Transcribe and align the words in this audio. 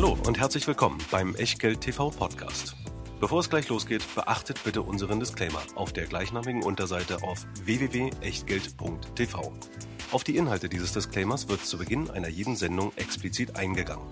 Hallo 0.00 0.16
und 0.28 0.38
herzlich 0.38 0.64
willkommen 0.68 0.98
beim 1.10 1.34
Echtgeld 1.34 1.80
TV 1.80 2.10
Podcast. 2.10 2.76
Bevor 3.18 3.40
es 3.40 3.50
gleich 3.50 3.68
losgeht, 3.68 4.04
beachtet 4.14 4.62
bitte 4.62 4.82
unseren 4.82 5.18
Disclaimer 5.18 5.60
auf 5.74 5.92
der 5.92 6.06
gleichnamigen 6.06 6.62
Unterseite 6.62 7.20
auf 7.24 7.44
www.echtgeld.tv. 7.64 9.52
Auf 10.12 10.22
die 10.22 10.36
Inhalte 10.36 10.68
dieses 10.68 10.92
Disclaimers 10.92 11.48
wird 11.48 11.66
zu 11.66 11.78
Beginn 11.78 12.10
einer 12.10 12.28
jeden 12.28 12.54
Sendung 12.54 12.92
explizit 12.94 13.56
eingegangen. 13.56 14.06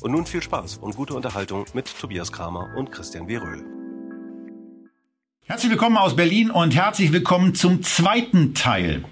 Und 0.00 0.12
nun 0.12 0.24
viel 0.24 0.42
Spaß 0.42 0.78
und 0.78 0.96
gute 0.96 1.12
Unterhaltung 1.12 1.66
mit 1.74 1.94
Tobias 2.00 2.32
Kramer 2.32 2.74
und 2.78 2.90
Christian 2.90 3.28
W. 3.28 3.36
Röhl. 3.36 3.66
Herzlich 5.44 5.70
willkommen 5.70 5.98
aus 5.98 6.16
Berlin 6.16 6.50
und 6.50 6.74
herzlich 6.74 7.12
willkommen 7.12 7.54
zum 7.54 7.82
zweiten 7.82 8.54
Teil 8.54 9.04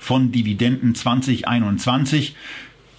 von 0.00 0.32
Dividenden 0.32 0.96
2021. 0.96 2.34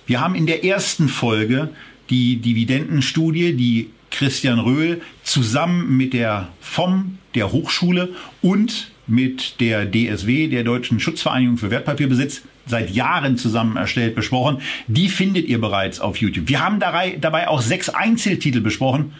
Wir 0.05 0.21
haben 0.21 0.36
in 0.36 0.48
der 0.48 0.64
ersten 0.64 1.10
Folge 1.10 1.74
die 2.10 2.38
Dividendenstudie, 2.38 3.54
die 3.54 3.90
Christian 4.12 4.59
Röhl 4.59 5.02
zusammen 5.23 5.98
mit 5.98 6.14
der 6.14 6.50
FOM, 6.62 7.18
der 7.36 7.52
Hochschule 7.52 8.10
und 8.41 8.91
mit 9.08 9.60
der 9.60 9.90
DSW, 9.91 10.48
der 10.48 10.63
Deutschen 10.63 11.00
Schutzvereinigung 11.00 11.58
für 11.58 11.72
Wertpapierbesitz, 11.72 12.44
seit 12.66 12.91
Jahren 12.91 13.38
zusammen 13.38 13.76
erstellt, 13.76 14.16
besprochen. 14.16 14.60
Die 14.88 15.10
findet 15.10 15.48
ihr 15.48 15.60
bereits 15.60 16.00
auf 16.00 16.18
YouTube. 16.18 16.48
Wir 16.48 16.63
haben 16.63 16.80
dabei 16.80 17.48
auch 17.48 17.62
sechs 17.62 17.90
Einzeltitel 17.90 18.62
besprochen, 18.62 19.13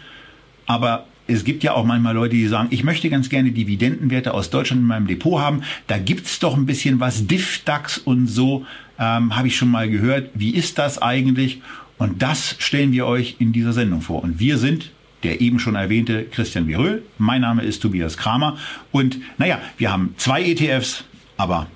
aber 0.66 1.06
es 1.26 1.44
gibt 1.44 1.62
ja 1.62 1.72
auch 1.72 1.84
manchmal 1.84 2.14
Leute, 2.14 2.36
die 2.36 2.46
sagen, 2.46 2.68
ich 2.70 2.84
möchte 2.84 3.08
ganz 3.08 3.28
gerne 3.28 3.50
Dividendenwerte 3.50 4.34
aus 4.34 4.50
Deutschland 4.50 4.82
in 4.82 4.86
meinem 4.86 5.06
Depot 5.06 5.40
haben. 5.40 5.62
Da 5.86 5.98
gibt's 5.98 6.38
doch 6.38 6.56
ein 6.56 6.66
bisschen 6.66 7.00
was, 7.00 7.26
DIF, 7.26 7.62
DAX 7.64 7.98
und 7.98 8.26
so, 8.26 8.66
ähm, 8.98 9.34
habe 9.34 9.48
ich 9.48 9.56
schon 9.56 9.70
mal 9.70 9.88
gehört. 9.88 10.30
Wie 10.34 10.50
ist 10.50 10.78
das 10.78 11.00
eigentlich? 11.00 11.62
Und 11.98 12.22
das 12.22 12.56
stellen 12.58 12.92
wir 12.92 13.06
euch 13.06 13.36
in 13.38 13.52
dieser 13.52 13.72
Sendung 13.72 14.00
vor. 14.00 14.22
Und 14.22 14.38
wir 14.38 14.58
sind 14.58 14.90
der 15.24 15.40
eben 15.40 15.58
schon 15.58 15.74
erwähnte 15.74 16.24
Christian 16.24 16.68
Viröl. 16.68 17.02
Mein 17.18 17.40
Name 17.40 17.62
ist 17.62 17.80
Tobias 17.80 18.16
Kramer. 18.16 18.56
Und 18.92 19.18
naja, 19.38 19.58
wir 19.78 19.90
haben 19.90 20.14
zwei 20.18 20.42
ETFs, 20.42 21.04
aber 21.36 21.66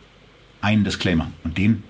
einen 0.60 0.84
Disclaimer. 0.84 1.32
Und 1.44 1.58
den 1.58 1.82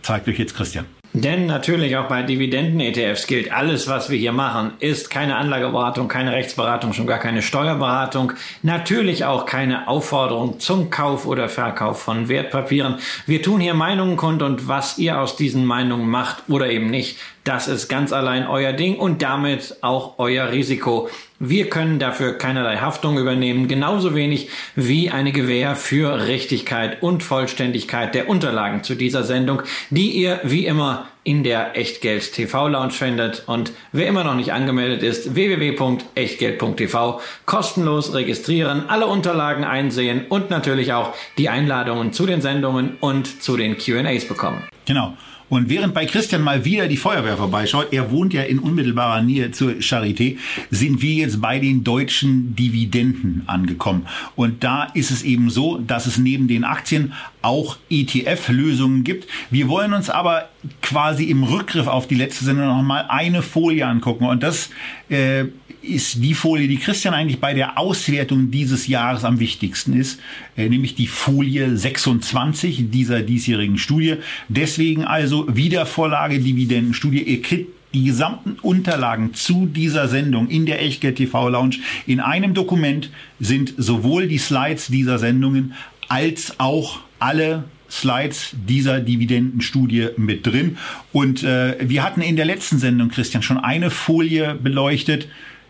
zeigt 0.00 0.26
euch 0.26 0.38
jetzt 0.38 0.56
Christian. 0.56 0.86
Denn 1.14 1.44
natürlich 1.44 1.94
auch 1.98 2.08
bei 2.08 2.22
Dividenden-ETFs 2.22 3.26
gilt, 3.26 3.52
alles, 3.52 3.86
was 3.86 4.08
wir 4.08 4.16
hier 4.16 4.32
machen, 4.32 4.72
ist 4.78 5.10
keine 5.10 5.36
Anlageberatung, 5.36 6.08
keine 6.08 6.32
Rechtsberatung, 6.32 6.94
schon 6.94 7.06
gar 7.06 7.18
keine 7.18 7.42
Steuerberatung. 7.42 8.32
Natürlich 8.62 9.26
auch 9.26 9.44
keine 9.44 9.88
Aufforderung 9.88 10.58
zum 10.58 10.88
Kauf 10.88 11.26
oder 11.26 11.50
Verkauf 11.50 12.00
von 12.00 12.30
Wertpapieren. 12.30 12.96
Wir 13.26 13.42
tun 13.42 13.60
hier 13.60 13.74
Meinungen 13.74 14.16
kund 14.16 14.40
und 14.40 14.68
was 14.68 14.96
ihr 14.96 15.20
aus 15.20 15.36
diesen 15.36 15.66
Meinungen 15.66 16.08
macht 16.08 16.44
oder 16.48 16.70
eben 16.70 16.86
nicht, 16.86 17.18
das 17.44 17.66
ist 17.66 17.88
ganz 17.88 18.12
allein 18.12 18.46
euer 18.46 18.72
Ding 18.72 18.96
und 18.96 19.22
damit 19.22 19.76
auch 19.80 20.14
euer 20.18 20.52
Risiko. 20.52 21.08
Wir 21.40 21.68
können 21.68 21.98
dafür 21.98 22.38
keinerlei 22.38 22.76
Haftung 22.76 23.18
übernehmen, 23.18 23.66
genauso 23.66 24.14
wenig 24.14 24.48
wie 24.76 25.10
eine 25.10 25.32
Gewähr 25.32 25.74
für 25.74 26.28
Richtigkeit 26.28 27.02
und 27.02 27.24
Vollständigkeit 27.24 28.14
der 28.14 28.28
Unterlagen 28.28 28.84
zu 28.84 28.94
dieser 28.94 29.24
Sendung, 29.24 29.62
die 29.90 30.10
ihr 30.12 30.38
wie 30.44 30.66
immer 30.66 31.08
in 31.24 31.42
der 31.42 31.76
Echtgeld 31.76 32.32
TV 32.32 32.68
Lounge 32.68 32.92
findet. 32.92 33.42
Und 33.46 33.72
wer 33.90 34.06
immer 34.06 34.22
noch 34.22 34.36
nicht 34.36 34.52
angemeldet 34.52 35.02
ist, 35.02 35.34
www.echtgeld.tv 35.34 37.20
kostenlos 37.44 38.14
registrieren, 38.14 38.88
alle 38.88 39.06
Unterlagen 39.08 39.64
einsehen 39.64 40.26
und 40.28 40.50
natürlich 40.50 40.92
auch 40.92 41.12
die 41.38 41.48
Einladungen 41.48 42.12
zu 42.12 42.24
den 42.24 42.40
Sendungen 42.40 42.98
und 43.00 43.42
zu 43.42 43.56
den 43.56 43.78
Q&As 43.78 44.26
bekommen. 44.26 44.62
Genau. 44.86 45.16
Und 45.52 45.68
während 45.68 45.92
bei 45.92 46.06
Christian 46.06 46.40
mal 46.40 46.64
wieder 46.64 46.88
die 46.88 46.96
Feuerwehr 46.96 47.36
vorbeischaut, 47.36 47.92
er 47.92 48.10
wohnt 48.10 48.32
ja 48.32 48.40
in 48.40 48.58
unmittelbarer 48.58 49.20
Nähe 49.20 49.50
zur 49.50 49.72
Charité, 49.80 50.38
sind 50.70 51.02
wir 51.02 51.12
jetzt 51.12 51.42
bei 51.42 51.58
den 51.58 51.84
deutschen 51.84 52.56
Dividenden 52.56 53.42
angekommen. 53.44 54.06
Und 54.34 54.64
da 54.64 54.84
ist 54.84 55.10
es 55.10 55.22
eben 55.22 55.50
so, 55.50 55.76
dass 55.76 56.06
es 56.06 56.16
neben 56.16 56.48
den 56.48 56.64
Aktien 56.64 57.12
auch 57.42 57.76
ETF-Lösungen 57.90 59.04
gibt. 59.04 59.28
Wir 59.50 59.68
wollen 59.68 59.92
uns 59.92 60.08
aber 60.08 60.48
quasi 60.80 61.24
im 61.24 61.42
Rückgriff 61.42 61.86
auf 61.86 62.08
die 62.08 62.14
letzte 62.14 62.46
Sendung 62.46 62.68
noch 62.68 62.82
mal 62.82 63.04
eine 63.10 63.42
Folie 63.42 63.86
angucken. 63.86 64.24
Und 64.24 64.42
das 64.42 64.70
äh, 65.10 65.44
ist 65.82 66.22
die 66.22 66.34
Folie, 66.34 66.68
die 66.68 66.78
Christian 66.78 67.12
eigentlich 67.12 67.40
bei 67.40 67.54
der 67.54 67.76
Auswertung 67.76 68.50
dieses 68.50 68.86
Jahres 68.86 69.24
am 69.24 69.40
wichtigsten 69.40 69.94
ist, 69.94 70.20
äh, 70.56 70.68
nämlich 70.68 70.94
die 70.94 71.08
Folie 71.08 71.76
26 71.76 72.90
dieser 72.90 73.20
diesjährigen 73.22 73.78
Studie. 73.78 74.16
Deswegen 74.48 75.04
also 75.04 75.41
Wiedervorlage 75.48 76.40
Dividendenstudie. 76.40 77.22
Ihr 77.22 77.42
kriegt 77.42 77.68
die 77.94 78.04
gesamten 78.04 78.56
Unterlagen 78.62 79.34
zu 79.34 79.66
dieser 79.66 80.08
Sendung 80.08 80.48
in 80.48 80.66
der 80.66 80.82
Echtgeld 80.82 81.16
TV 81.16 81.48
Lounge 81.50 81.76
in 82.06 82.20
einem 82.20 82.54
Dokument 82.54 83.10
sind 83.38 83.74
sowohl 83.76 84.28
die 84.28 84.38
Slides 84.38 84.86
dieser 84.86 85.18
Sendungen 85.18 85.74
als 86.08 86.58
auch 86.58 87.00
alle 87.18 87.64
Slides 87.90 88.52
dieser 88.66 89.00
Dividendenstudie 89.00 90.08
mit 90.16 90.46
drin. 90.46 90.78
Und 91.12 91.42
äh, 91.42 91.76
wir 91.80 92.02
hatten 92.02 92.22
in 92.22 92.36
der 92.36 92.46
letzten 92.46 92.78
Sendung, 92.78 93.10
Christian, 93.10 93.42
schon 93.42 93.58
eine 93.58 93.90
Folie 93.90 94.54
beleuchtet, 94.54 95.28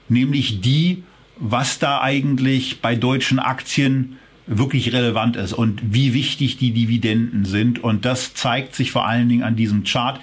nämlich 0.09 0.61
die, 0.61 1.03
was 1.39 1.81
da 1.81 2.01
eigentlich 2.01 2.81
bei 2.81 2.95
deutschen 2.95 3.41
Aktien 3.41 4.19
wirklich 4.47 4.93
relevant 4.93 5.37
ist 5.37 5.53
und 5.53 5.81
wie 5.83 6.15
wichtig 6.15 6.57
die 6.57 6.73
Dividenden 6.73 7.45
sind. 7.45 7.83
Und 7.83 8.05
das 8.05 8.35
zeigt 8.35 8.75
sich 8.75 8.91
vor 8.91 9.07
allen 9.07 9.29
Dingen 9.29 9.43
an 9.43 9.57
diesem 9.57 9.85
Chart, 9.85 10.21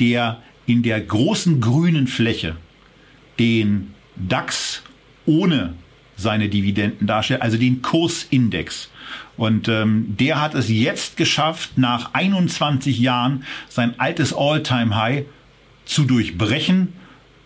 der 0.00 0.42
in 0.66 0.82
der 0.82 1.00
großen 1.00 1.60
grünen 1.60 2.06
Fläche 2.06 2.56
den 3.38 3.94
DAX 4.16 4.82
ohne 5.26 5.74
seine 6.16 6.48
Dividenden 6.48 7.06
darstellt, 7.06 7.42
also 7.42 7.56
den 7.56 7.82
Kursindex. 7.82 8.90
Und 9.36 9.68
ähm, 9.68 10.14
der 10.18 10.40
hat 10.40 10.54
es 10.54 10.68
jetzt 10.68 11.16
geschafft, 11.16 11.78
nach 11.78 12.14
21 12.14 12.98
Jahren 12.98 13.44
sein 13.68 13.98
altes 13.98 14.34
All-Time-High 14.34 15.24
zu 15.84 16.04
durchbrechen, 16.04 16.92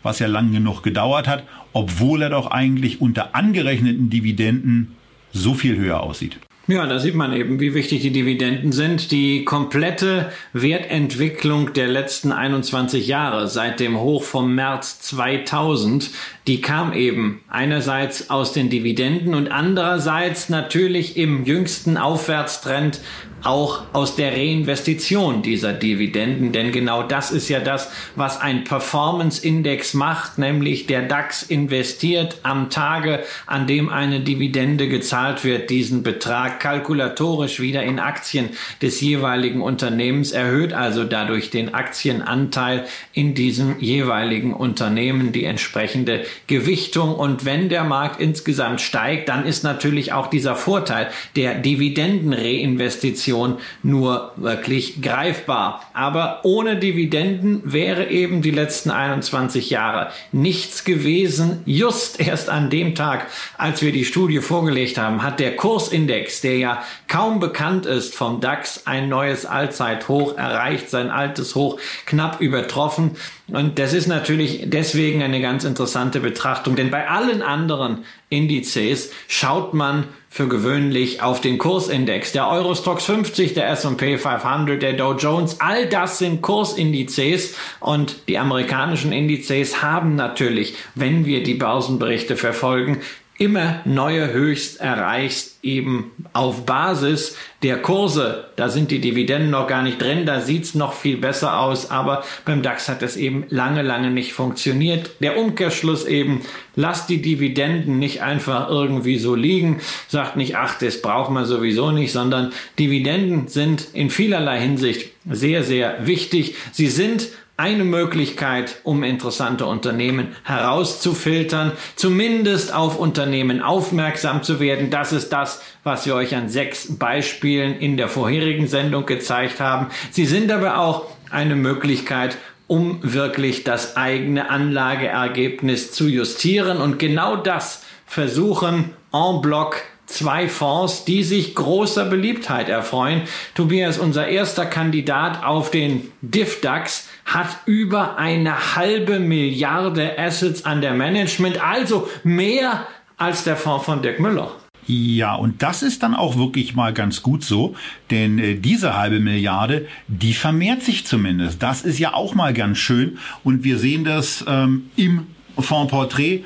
was 0.02 0.18
ja 0.18 0.26
lang 0.26 0.52
genug 0.52 0.82
gedauert 0.82 1.26
hat, 1.28 1.44
obwohl 1.72 2.22
er 2.22 2.30
doch 2.30 2.50
eigentlich 2.50 3.00
unter 3.00 3.34
angerechneten 3.34 4.10
Dividenden 4.10 4.95
so 5.36 5.54
viel 5.54 5.76
höher 5.76 6.02
aussieht. 6.02 6.38
Ja, 6.68 6.84
da 6.84 6.98
sieht 6.98 7.14
man 7.14 7.32
eben, 7.32 7.60
wie 7.60 7.74
wichtig 7.74 8.02
die 8.02 8.10
Dividenden 8.10 8.72
sind. 8.72 9.12
Die 9.12 9.44
komplette 9.44 10.32
Wertentwicklung 10.52 11.72
der 11.74 11.86
letzten 11.86 12.32
21 12.32 13.06
Jahre 13.06 13.46
seit 13.46 13.78
dem 13.78 14.00
Hoch 14.00 14.24
vom 14.24 14.52
März 14.52 14.98
2000, 14.98 16.10
die 16.48 16.60
kam 16.60 16.92
eben 16.92 17.40
einerseits 17.48 18.30
aus 18.30 18.52
den 18.52 18.68
Dividenden 18.68 19.36
und 19.36 19.46
andererseits 19.46 20.48
natürlich 20.48 21.16
im 21.16 21.44
jüngsten 21.44 21.96
Aufwärtstrend 21.96 22.98
auch 23.46 23.82
aus 23.92 24.16
der 24.16 24.32
Reinvestition 24.32 25.42
dieser 25.42 25.72
Dividenden, 25.72 26.50
denn 26.50 26.72
genau 26.72 27.04
das 27.04 27.30
ist 27.30 27.48
ja 27.48 27.60
das, 27.60 27.90
was 28.16 28.40
ein 28.40 28.64
Performance-Index 28.64 29.94
macht, 29.94 30.38
nämlich 30.38 30.86
der 30.86 31.02
DAX 31.02 31.44
investiert 31.44 32.38
am 32.42 32.70
Tage, 32.70 33.20
an 33.46 33.68
dem 33.68 33.88
eine 33.88 34.20
Dividende 34.20 34.88
gezahlt 34.88 35.44
wird, 35.44 35.70
diesen 35.70 36.02
Betrag 36.02 36.58
kalkulatorisch 36.58 37.60
wieder 37.60 37.84
in 37.84 38.00
Aktien 38.00 38.50
des 38.82 39.00
jeweiligen 39.00 39.60
Unternehmens, 39.60 40.32
erhöht 40.32 40.72
also 40.72 41.04
dadurch 41.04 41.50
den 41.50 41.72
Aktienanteil 41.72 42.86
in 43.12 43.34
diesem 43.34 43.78
jeweiligen 43.78 44.54
Unternehmen, 44.54 45.30
die 45.30 45.44
entsprechende 45.44 46.24
Gewichtung. 46.48 47.14
Und 47.14 47.44
wenn 47.44 47.68
der 47.68 47.84
Markt 47.84 48.20
insgesamt 48.20 48.80
steigt, 48.80 49.28
dann 49.28 49.46
ist 49.46 49.62
natürlich 49.62 50.12
auch 50.12 50.26
dieser 50.26 50.56
Vorteil 50.56 51.10
der 51.36 51.54
Dividendenreinvestition 51.54 53.35
Inflation 53.36 53.58
nur 53.82 54.32
wirklich 54.36 55.02
greifbar. 55.02 55.82
Aber 55.92 56.40
ohne 56.44 56.76
Dividenden 56.76 57.60
wäre 57.64 58.08
eben 58.08 58.42
die 58.42 58.50
letzten 58.50 58.90
21 58.90 59.70
Jahre 59.70 60.10
nichts 60.32 60.84
gewesen. 60.84 61.62
Just 61.66 62.20
erst 62.20 62.48
an 62.48 62.70
dem 62.70 62.94
Tag, 62.94 63.26
als 63.58 63.82
wir 63.82 63.92
die 63.92 64.04
Studie 64.04 64.40
vorgelegt 64.40 64.98
haben, 64.98 65.22
hat 65.22 65.40
der 65.40 65.56
Kursindex, 65.56 66.40
der 66.40 66.58
ja 66.58 66.82
kaum 67.08 67.40
bekannt 67.40 67.86
ist 67.86 68.14
vom 68.14 68.40
DAX, 68.40 68.86
ein 68.86 69.08
neues 69.08 69.46
Allzeithoch 69.46 70.36
erreicht, 70.36 70.90
sein 70.90 71.10
altes 71.10 71.54
Hoch 71.54 71.78
knapp 72.06 72.40
übertroffen. 72.40 73.16
Und 73.48 73.78
das 73.78 73.92
ist 73.92 74.08
natürlich 74.08 74.62
deswegen 74.64 75.22
eine 75.22 75.40
ganz 75.40 75.62
interessante 75.62 76.18
Betrachtung, 76.18 76.74
denn 76.74 76.90
bei 76.90 77.08
allen 77.08 77.42
anderen 77.42 78.04
Indizes 78.28 79.12
schaut 79.28 79.72
man 79.72 80.04
für 80.28 80.48
gewöhnlich 80.48 81.22
auf 81.22 81.40
den 81.40 81.56
Kursindex. 81.56 82.32
Der 82.32 82.50
Eurostox 82.50 83.04
50, 83.04 83.54
der 83.54 83.68
S&P 83.70 84.18
500, 84.18 84.82
der 84.82 84.94
Dow 84.94 85.14
Jones, 85.14 85.60
all 85.60 85.86
das 85.86 86.18
sind 86.18 86.42
Kursindizes 86.42 87.54
und 87.78 88.28
die 88.28 88.36
amerikanischen 88.36 89.12
Indizes 89.12 89.80
haben 89.80 90.16
natürlich, 90.16 90.74
wenn 90.96 91.24
wir 91.24 91.44
die 91.44 91.54
Börsenberichte 91.54 92.36
verfolgen, 92.36 93.00
immer 93.38 93.80
neue 93.84 94.32
Höchst 94.32 94.80
erreichst, 94.80 95.58
eben 95.62 96.12
auf 96.32 96.64
Basis 96.64 97.36
der 97.62 97.82
Kurse. 97.82 98.48
Da 98.56 98.68
sind 98.68 98.90
die 98.90 99.00
Dividenden 99.00 99.50
noch 99.50 99.66
gar 99.66 99.82
nicht 99.82 100.00
drin, 100.00 100.24
da 100.24 100.40
sieht's 100.40 100.74
noch 100.74 100.94
viel 100.94 101.16
besser 101.16 101.60
aus, 101.60 101.90
aber 101.90 102.24
beim 102.44 102.62
DAX 102.62 102.88
hat 102.88 103.02
es 103.02 103.16
eben 103.16 103.44
lange, 103.48 103.82
lange 103.82 104.10
nicht 104.10 104.32
funktioniert. 104.32 105.10
Der 105.20 105.36
Umkehrschluss 105.38 106.06
eben, 106.06 106.42
lasst 106.76 107.10
die 107.10 107.20
Dividenden 107.20 107.98
nicht 107.98 108.22
einfach 108.22 108.70
irgendwie 108.70 109.18
so 109.18 109.34
liegen, 109.34 109.80
sagt 110.08 110.36
nicht, 110.36 110.56
ach, 110.56 110.78
das 110.78 111.02
braucht 111.02 111.30
man 111.30 111.44
sowieso 111.44 111.90
nicht, 111.90 112.12
sondern 112.12 112.52
Dividenden 112.78 113.48
sind 113.48 113.88
in 113.92 114.10
vielerlei 114.10 114.60
Hinsicht 114.60 115.12
sehr, 115.28 115.62
sehr 115.62 116.06
wichtig. 116.06 116.54
Sie 116.72 116.88
sind 116.88 117.28
eine 117.56 117.84
Möglichkeit, 117.84 118.80
um 118.82 119.02
interessante 119.02 119.64
Unternehmen 119.64 120.36
herauszufiltern, 120.44 121.72
zumindest 121.94 122.74
auf 122.74 122.98
Unternehmen 122.98 123.62
aufmerksam 123.62 124.42
zu 124.42 124.60
werden. 124.60 124.90
Das 124.90 125.12
ist 125.12 125.30
das, 125.32 125.62
was 125.82 126.04
wir 126.04 126.14
euch 126.14 126.36
an 126.36 126.50
sechs 126.50 126.98
Beispielen 126.98 127.78
in 127.78 127.96
der 127.96 128.08
vorherigen 128.08 128.66
Sendung 128.66 129.06
gezeigt 129.06 129.60
haben. 129.60 129.86
Sie 130.10 130.26
sind 130.26 130.52
aber 130.52 130.78
auch 130.78 131.06
eine 131.30 131.56
Möglichkeit, 131.56 132.36
um 132.66 132.98
wirklich 133.02 133.64
das 133.64 133.96
eigene 133.96 134.50
Anlageergebnis 134.50 135.92
zu 135.92 136.08
justieren. 136.08 136.78
Und 136.78 136.98
genau 136.98 137.36
das 137.36 137.82
versuchen 138.06 138.90
en 139.12 139.40
bloc 139.40 139.82
zwei 140.06 140.48
Fonds, 140.48 141.04
die 141.04 141.22
sich 141.24 141.54
großer 141.54 142.04
Beliebtheit 142.04 142.68
erfreuen. 142.68 143.22
Tobias, 143.54 143.98
unser 143.98 144.28
erster 144.28 144.66
Kandidat 144.66 145.44
auf 145.44 145.70
den 145.70 146.12
DIFDAX, 146.22 147.08
hat 147.26 147.58
über 147.66 148.16
eine 148.16 148.76
halbe 148.76 149.18
Milliarde 149.18 150.18
Assets 150.18 150.64
an 150.64 150.80
der 150.80 150.94
Management, 150.94 151.62
also 151.62 152.08
mehr 152.24 152.86
als 153.18 153.44
der 153.44 153.56
Fonds 153.56 153.84
von 153.84 154.00
Dirk 154.00 154.20
Müller. 154.20 154.52
Ja, 154.86 155.34
und 155.34 155.62
das 155.62 155.82
ist 155.82 156.04
dann 156.04 156.14
auch 156.14 156.36
wirklich 156.36 156.76
mal 156.76 156.92
ganz 156.92 157.22
gut 157.22 157.42
so, 157.42 157.74
denn 158.10 158.38
äh, 158.38 158.54
diese 158.54 158.96
halbe 158.96 159.18
Milliarde, 159.18 159.88
die 160.06 160.32
vermehrt 160.32 160.82
sich 160.82 161.04
zumindest. 161.04 161.60
Das 161.60 161.82
ist 161.82 161.98
ja 161.98 162.14
auch 162.14 162.36
mal 162.36 162.54
ganz 162.54 162.78
schön 162.78 163.18
und 163.42 163.64
wir 163.64 163.78
sehen 163.78 164.04
das 164.04 164.44
ähm, 164.46 164.88
im 164.94 165.26
Fondsporträt 165.58 166.44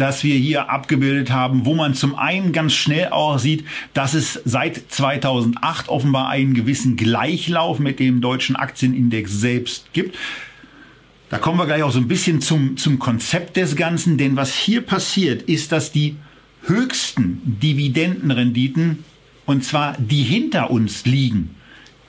das 0.00 0.24
wir 0.24 0.34
hier 0.34 0.70
abgebildet 0.70 1.30
haben, 1.30 1.66
wo 1.66 1.74
man 1.74 1.94
zum 1.94 2.14
einen 2.14 2.52
ganz 2.52 2.72
schnell 2.72 3.08
auch 3.10 3.38
sieht, 3.38 3.64
dass 3.92 4.14
es 4.14 4.40
seit 4.44 4.80
2008 4.88 5.88
offenbar 5.88 6.28
einen 6.28 6.54
gewissen 6.54 6.96
Gleichlauf 6.96 7.78
mit 7.78 8.00
dem 8.00 8.20
deutschen 8.20 8.56
Aktienindex 8.56 9.32
selbst 9.32 9.92
gibt. 9.92 10.16
Da 11.28 11.38
kommen 11.38 11.58
wir 11.58 11.66
gleich 11.66 11.82
auch 11.82 11.92
so 11.92 12.00
ein 12.00 12.08
bisschen 12.08 12.40
zum, 12.40 12.76
zum 12.76 12.98
Konzept 12.98 13.56
des 13.56 13.76
Ganzen, 13.76 14.16
denn 14.16 14.36
was 14.36 14.54
hier 14.54 14.80
passiert, 14.80 15.42
ist, 15.42 15.70
dass 15.70 15.92
die 15.92 16.16
höchsten 16.64 17.40
Dividendenrenditen, 17.44 19.04
und 19.46 19.64
zwar 19.64 19.96
die 19.98 20.22
hinter 20.22 20.70
uns 20.70 21.04
liegen, 21.04 21.54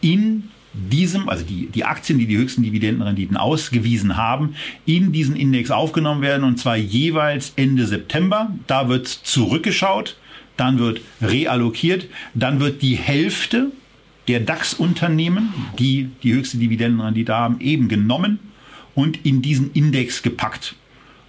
in 0.01 0.49
diesem, 0.73 1.27
also 1.27 1.43
die, 1.43 1.67
die 1.67 1.83
Aktien, 1.83 2.17
die 2.19 2.27
die 2.27 2.37
höchsten 2.37 2.63
Dividendenrenditen 2.63 3.37
ausgewiesen 3.37 4.17
haben, 4.17 4.55
in 4.85 5.11
diesen 5.11 5.35
Index 5.35 5.71
aufgenommen 5.71 6.21
werden 6.21 6.43
und 6.43 6.57
zwar 6.59 6.77
jeweils 6.77 7.53
Ende 7.55 7.85
September. 7.85 8.51
Da 8.67 8.87
wird 8.87 9.07
zurückgeschaut, 9.07 10.17
dann 10.57 10.79
wird 10.79 11.01
reallokiert, 11.21 12.07
dann 12.33 12.59
wird 12.59 12.81
die 12.81 12.95
Hälfte 12.95 13.71
der 14.27 14.39
DAX-Unternehmen, 14.39 15.53
die 15.77 16.09
die 16.23 16.33
höchste 16.33 16.57
Dividendenrendite 16.57 17.35
haben, 17.35 17.59
eben 17.59 17.87
genommen 17.87 18.39
und 18.95 19.25
in 19.25 19.41
diesen 19.41 19.71
Index 19.73 20.21
gepackt. 20.21 20.75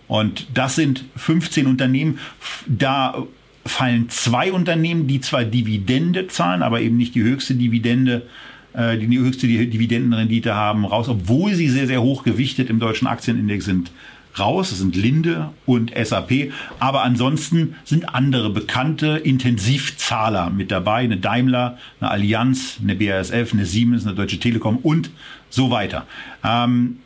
Und 0.06 0.46
das 0.54 0.76
sind 0.76 1.04
15 1.16 1.66
Unternehmen. 1.66 2.18
Da 2.66 3.26
fallen 3.64 4.08
zwei 4.08 4.52
Unternehmen, 4.52 5.06
die 5.06 5.20
zwar 5.20 5.44
Dividende 5.44 6.26
zahlen, 6.28 6.62
aber 6.62 6.80
eben 6.80 6.96
nicht 6.96 7.14
die 7.14 7.22
höchste 7.22 7.54
Dividende 7.54 8.16
äh, 8.16 8.51
die 8.74 9.18
höchste 9.18 9.46
Dividendenrendite 9.46 10.54
haben, 10.54 10.84
raus, 10.84 11.08
obwohl 11.08 11.54
sie 11.54 11.68
sehr, 11.68 11.86
sehr 11.86 12.02
hoch 12.02 12.24
gewichtet 12.24 12.70
im 12.70 12.80
deutschen 12.80 13.06
Aktienindex 13.06 13.64
sind 13.64 13.90
raus. 14.38 14.70
Das 14.70 14.78
sind 14.78 14.96
Linde 14.96 15.50
und 15.66 15.92
SAP. 15.94 16.52
Aber 16.78 17.02
ansonsten 17.02 17.76
sind 17.84 18.14
andere 18.14 18.50
bekannte 18.50 19.18
Intensivzahler 19.18 20.50
mit 20.50 20.70
dabei. 20.70 21.00
Eine 21.00 21.18
Daimler, 21.18 21.78
eine 22.00 22.10
Allianz, 22.10 22.78
eine 22.82 22.94
BASF, 22.94 23.52
eine 23.52 23.66
Siemens, 23.66 24.06
eine 24.06 24.14
Deutsche 24.14 24.38
Telekom 24.38 24.78
und 24.78 25.10
so 25.50 25.70
weiter. 25.70 26.06
Ähm, 26.44 26.98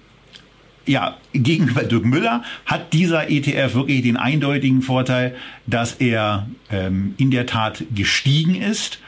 ja, 0.86 1.16
gegenüber 1.32 1.82
Dirk 1.82 2.04
Müller 2.04 2.44
hat 2.64 2.92
dieser 2.92 3.28
ETF 3.28 3.74
wirklich 3.74 4.02
den 4.02 4.16
eindeutigen 4.16 4.82
Vorteil, 4.82 5.34
dass 5.66 5.94
er 5.94 6.46
ähm, 6.70 7.14
in 7.16 7.32
der 7.32 7.46
Tat 7.46 7.84
gestiegen 7.92 8.54
ist 8.54 9.00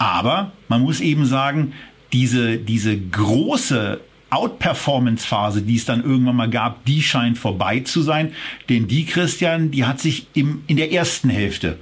aber 0.00 0.52
man 0.68 0.80
muss 0.80 1.00
eben 1.00 1.26
sagen, 1.26 1.74
diese, 2.14 2.56
diese 2.56 2.98
große 2.98 4.00
Outperformance-Phase, 4.30 5.60
die 5.60 5.76
es 5.76 5.84
dann 5.84 6.02
irgendwann 6.02 6.36
mal 6.36 6.48
gab, 6.48 6.86
die 6.86 7.02
scheint 7.02 7.36
vorbei 7.36 7.80
zu 7.80 8.00
sein. 8.00 8.32
Denn 8.70 8.88
die, 8.88 9.04
Christian, 9.04 9.70
die 9.70 9.84
hat 9.84 10.00
sich 10.00 10.26
im, 10.32 10.62
in 10.66 10.78
der 10.78 10.90
ersten 10.90 11.28
Hälfte 11.28 11.78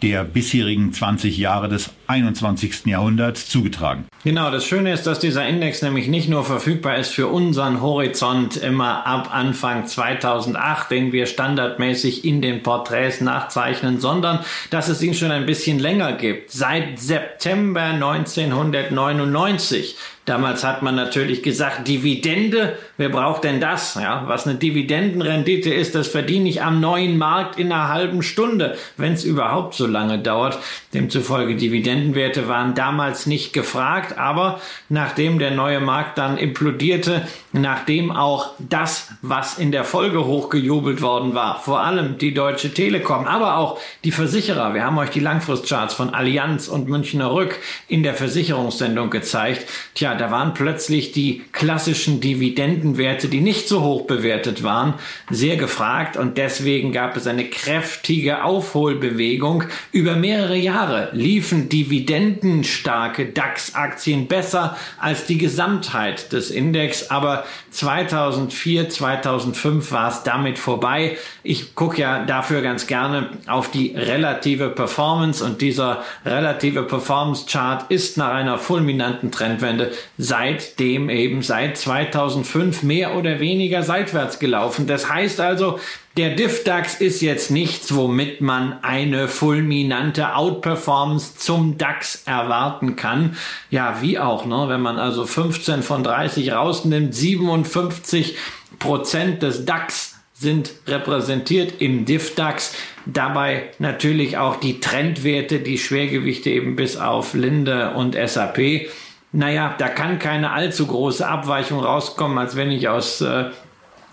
der 0.00 0.22
bisherigen 0.22 0.92
20 0.92 1.36
Jahre 1.38 1.68
des 1.68 1.90
21. 2.08 2.86
Jahrhunderts 2.86 3.48
zugetragen. 3.48 4.06
Genau, 4.24 4.50
das 4.50 4.66
Schöne 4.66 4.92
ist, 4.92 5.06
dass 5.06 5.18
dieser 5.18 5.46
Index 5.46 5.82
nämlich 5.82 6.08
nicht 6.08 6.28
nur 6.28 6.44
verfügbar 6.44 6.96
ist 6.96 7.14
für 7.14 7.28
unseren 7.28 7.80
Horizont 7.80 8.56
immer 8.56 9.06
ab 9.06 9.30
Anfang 9.32 9.86
2008, 9.86 10.90
den 10.90 11.12
wir 11.12 11.26
standardmäßig 11.26 12.24
in 12.24 12.42
den 12.42 12.62
Porträts 12.62 13.20
nachzeichnen, 13.20 14.00
sondern 14.00 14.40
dass 14.70 14.88
es 14.88 15.02
ihn 15.02 15.14
schon 15.14 15.30
ein 15.30 15.46
bisschen 15.46 15.78
länger 15.78 16.14
gibt. 16.14 16.50
Seit 16.50 16.98
September 16.98 17.82
1999 17.82 19.96
Damals 20.26 20.64
hat 20.64 20.82
man 20.82 20.96
natürlich 20.96 21.44
gesagt, 21.44 21.86
Dividende, 21.86 22.76
wer 22.96 23.10
braucht 23.10 23.44
denn 23.44 23.60
das? 23.60 23.94
Ja, 23.94 24.24
was 24.26 24.44
eine 24.44 24.58
Dividendenrendite 24.58 25.72
ist, 25.72 25.94
das 25.94 26.08
verdiene 26.08 26.48
ich 26.48 26.62
am 26.62 26.80
neuen 26.80 27.16
Markt 27.16 27.60
in 27.60 27.70
einer 27.70 27.88
halben 27.88 28.24
Stunde, 28.24 28.76
wenn 28.96 29.12
es 29.12 29.22
überhaupt 29.22 29.74
so 29.74 29.86
lange 29.86 30.18
dauert. 30.18 30.58
Demzufolge 30.92 31.54
Dividendenwerte 31.96 32.48
waren 32.48 32.74
damals 32.74 33.26
nicht 33.26 33.52
gefragt, 33.52 34.18
aber 34.18 34.60
nachdem 34.88 35.38
der 35.38 35.50
neue 35.50 35.80
Markt 35.80 36.18
dann 36.18 36.36
implodierte, 36.36 37.26
nachdem 37.52 38.10
auch 38.10 38.50
das, 38.58 39.08
was 39.22 39.58
in 39.58 39.72
der 39.72 39.84
Folge 39.84 40.26
hochgejubelt 40.26 41.00
worden 41.00 41.34
war, 41.34 41.60
vor 41.60 41.80
allem 41.80 42.18
die 42.18 42.34
Deutsche 42.34 42.72
Telekom, 42.74 43.24
aber 43.24 43.56
auch 43.56 43.78
die 44.04 44.12
Versicherer, 44.12 44.74
wir 44.74 44.84
haben 44.84 44.98
euch 44.98 45.10
die 45.10 45.20
Langfristcharts 45.20 45.94
von 45.94 46.12
Allianz 46.12 46.68
und 46.68 46.88
Münchner 46.88 47.32
Rück 47.32 47.58
in 47.88 48.02
der 48.02 48.14
Versicherungssendung 48.14 49.10
gezeigt, 49.10 49.66
tja, 49.94 50.14
da 50.14 50.30
waren 50.30 50.54
plötzlich 50.54 51.12
die 51.12 51.44
klassischen 51.52 52.20
Dividendenwerte, 52.20 53.28
die 53.28 53.40
nicht 53.40 53.68
so 53.68 53.82
hoch 53.82 54.06
bewertet 54.06 54.62
waren, 54.62 54.94
sehr 55.30 55.56
gefragt 55.56 56.16
und 56.16 56.36
deswegen 56.36 56.92
gab 56.92 57.16
es 57.16 57.26
eine 57.26 57.46
kräftige 57.46 58.44
Aufholbewegung. 58.44 59.64
Über 59.92 60.16
mehrere 60.16 60.56
Jahre 60.56 61.08
liefen 61.12 61.68
dividendenstarke 61.86 63.26
DAX-Aktien 63.26 64.26
besser 64.26 64.76
als 65.00 65.26
die 65.26 65.38
Gesamtheit 65.38 66.32
des 66.32 66.50
Index, 66.50 67.10
aber 67.10 67.44
2004, 67.70 68.88
2005 68.88 69.92
war 69.92 70.10
es 70.10 70.22
damit 70.22 70.58
vorbei. 70.58 71.16
Ich 71.42 71.74
gucke 71.74 72.00
ja 72.00 72.24
dafür 72.24 72.62
ganz 72.62 72.86
gerne 72.86 73.30
auf 73.46 73.70
die 73.70 73.94
relative 73.94 74.70
Performance 74.70 75.44
und 75.44 75.60
dieser 75.60 76.02
relative 76.24 76.82
Performance 76.82 77.46
Chart 77.46 77.90
ist 77.90 78.16
nach 78.16 78.32
einer 78.32 78.58
fulminanten 78.58 79.30
Trendwende 79.30 79.92
seitdem 80.18 81.08
eben 81.08 81.42
seit 81.42 81.76
2005 81.76 82.82
mehr 82.82 83.16
oder 83.16 83.40
weniger 83.40 83.82
seitwärts 83.82 84.38
gelaufen. 84.38 84.86
Das 84.86 85.08
heißt 85.08 85.40
also, 85.40 85.78
der 86.16 86.30
DIFDAX 86.30 86.94
ist 86.94 87.20
jetzt 87.20 87.50
nichts, 87.50 87.94
womit 87.94 88.40
man 88.40 88.82
eine 88.82 89.28
fulminante 89.28 90.34
Outperformance 90.34 91.36
zum 91.36 91.76
DAX 91.76 92.22
erwarten 92.24 92.96
kann. 92.96 93.36
Ja, 93.70 94.00
wie 94.00 94.18
auch, 94.18 94.46
ne? 94.46 94.64
wenn 94.68 94.80
man 94.80 94.98
also 94.98 95.26
15 95.26 95.82
von 95.82 96.02
30 96.02 96.52
rausnimmt, 96.52 97.14
57 97.14 98.36
Prozent 98.78 99.42
des 99.42 99.66
DAX 99.66 100.14
sind 100.32 100.72
repräsentiert 100.86 101.80
im 101.80 102.06
DIFDAX. 102.06 102.74
Dabei 103.04 103.70
natürlich 103.78 104.38
auch 104.38 104.56
die 104.56 104.80
Trendwerte, 104.80 105.60
die 105.60 105.78
Schwergewichte 105.78 106.50
eben 106.50 106.76
bis 106.76 106.96
auf 106.96 107.34
Linde 107.34 107.92
und 107.94 108.14
SAP 108.14 108.88
naja, 109.32 109.74
da 109.76 109.88
kann 109.88 110.18
keine 110.18 110.52
allzu 110.52 110.86
große 110.86 111.26
Abweichung 111.26 111.80
rauskommen, 111.80 112.38
als 112.38 112.56
wenn 112.56 112.70
ich 112.70 112.88
aus 112.88 113.20
äh, 113.20 113.50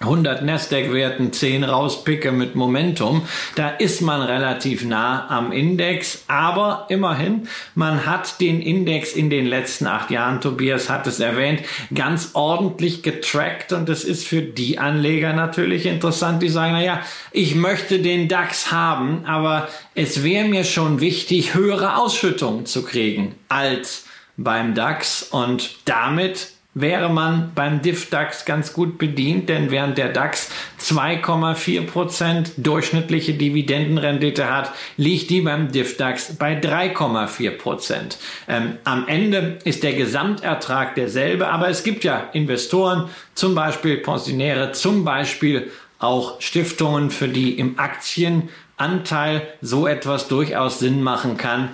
100 0.03 0.43
Nasdaq-Werten 0.43 1.33
10 1.33 1.63
rauspicke 1.63 2.31
mit 2.31 2.55
Momentum, 2.55 3.24
da 3.55 3.69
ist 3.69 4.01
man 4.01 4.22
relativ 4.22 4.86
nah 4.86 5.29
am 5.29 5.51
Index. 5.51 6.24
Aber 6.27 6.86
immerhin, 6.89 7.48
man 7.75 8.05
hat 8.05 8.39
den 8.39 8.62
Index 8.62 9.13
in 9.13 9.29
den 9.29 9.45
letzten 9.45 9.88
acht 9.88 10.12
Jahren, 10.12 10.41
Tobias 10.41 10.89
hat 10.89 11.07
es 11.07 11.19
erwähnt, 11.19 11.62
ganz 11.93 12.31
ordentlich 12.33 13.03
getrackt. 13.03 13.74
Und 13.74 13.89
das 13.89 14.03
ist 14.03 14.27
für 14.27 14.41
die 14.41 14.79
Anleger 14.79 15.33
natürlich 15.33 15.86
interessant, 15.86 16.41
die 16.43 16.50
sagen, 16.50 16.74
naja, 16.74 17.01
ich 17.31 17.55
möchte 17.55 18.00
den 18.00 18.27
DAX 18.27 18.72
haben, 18.72 19.25
aber 19.25 19.67
es 19.95 20.24
wäre 20.24 20.48
mir 20.48 20.63
schon 20.63 21.01
wichtig, 21.01 21.53
höhere 21.53 21.98
Ausschüttungen 21.98 22.65
zu 22.65 22.83
kriegen 22.83 23.36
als 23.50 24.05
beim 24.38 24.74
DAX. 24.74 25.24
Und 25.24 25.75
damit 25.86 26.52
wäre 26.75 27.10
man 27.10 27.51
beim 27.53 27.82
DIF-DAX 27.82 28.46
ganz 28.46 28.74
gut 28.74 28.98
bedient, 28.98 29.50
denn 29.50 29.70
während 29.70 29.98
der 29.98 30.10
DAX 30.10 30.50
2,4 30.82 31.86
Prozent 31.86 32.51
durchschnittliche 32.58 33.34
Dividendenrendite 33.34 34.51
hat, 34.51 34.72
liegt 34.98 35.30
die 35.30 35.42
beim 35.42 35.72
DIF-DAX 35.72 36.36
bei 36.38 36.60
3,4 36.60 37.51
Prozent. 37.51 38.18
Ähm, 38.48 38.77
am 38.84 39.08
Ende 39.08 39.60
ist 39.63 39.84
der 39.84 39.94
Gesamtertrag 39.94 40.96
derselbe, 40.96 41.48
aber 41.48 41.70
es 41.70 41.84
gibt 41.84 42.03
ja 42.03 42.30
Investoren, 42.34 43.10
zum 43.36 43.53
Beispiel 43.53 43.98
Pensionäre, 43.98 44.72
zum 44.72 45.06
Beispiel 45.06 45.72
auch 46.00 46.42
Stiftungen, 46.42 47.12
für 47.12 47.27
die 47.27 47.58
im 47.58 47.80
Aktienanteil 47.80 49.48
so 49.62 49.88
etwas 49.88 50.27
durchaus 50.27 50.80
Sinn 50.80 51.03
machen 51.03 51.38
kann, 51.38 51.70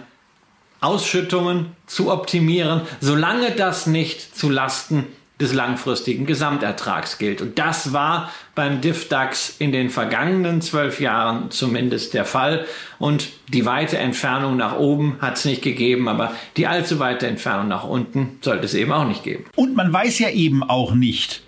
Ausschüttungen 0.82 1.74
zu 1.86 2.12
optimieren, 2.12 2.82
solange 3.00 3.52
das 3.52 3.88
nicht 3.88 4.36
zu 4.38 4.50
Lasten 4.50 5.06
des 5.40 5.54
langfristigen 5.54 6.26
Gesamtertrags 6.26 7.18
gilt. 7.18 7.42
Und 7.42 7.60
das 7.60 7.94
war 7.94 8.30
beim 8.56 8.82
DIFDAX 8.82 9.56
in 9.60 9.72
den 9.72 9.90
vergangenen 9.90 10.62
zwölf 10.62 11.00
Jahren 11.00 11.50
zumindest 11.50 12.14
der 12.14 12.26
Fall. 12.26 12.66
Und 12.98 13.30
die 13.48 13.66
weite 13.66 13.98
Entfernung 13.98 14.58
nach 14.58 14.76
oben 14.76 15.16
hat 15.22 15.38
es 15.38 15.46
nicht 15.46 15.62
gegeben, 15.62 16.10
aber 16.10 16.34
die 16.58 16.68
allzu 16.68 17.00
weite 17.00 17.28
Entfernung 17.28 17.70
nach 17.70 17.86
unten 17.86 18.38
sollte 18.42 18.66
es 18.66 18.74
eben 18.74 18.92
auch 18.92 19.08
nicht 19.08 19.24
geben. 19.24 19.46
Und 19.56 19.76
man 19.78 19.94
weiß 19.94 20.20
ja 20.20 20.30
eben 20.30 20.62
auch 20.62 20.94
nicht, 20.94 21.42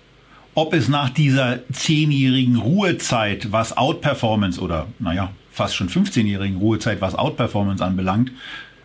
ob 0.54 0.72
es 0.72 0.88
nach 0.88 1.10
dieser 1.10 1.60
zehnjährigen 1.70 2.56
Ruhezeit, 2.56 3.52
was 3.52 3.76
Outperformance 3.76 4.60
oder 4.60 4.86
naja, 4.98 5.32
fast 5.50 5.76
schon 5.76 5.90
15-jährigen 5.90 6.56
Ruhezeit, 6.56 7.02
was 7.02 7.14
Outperformance 7.14 7.84
anbelangt, 7.84 8.32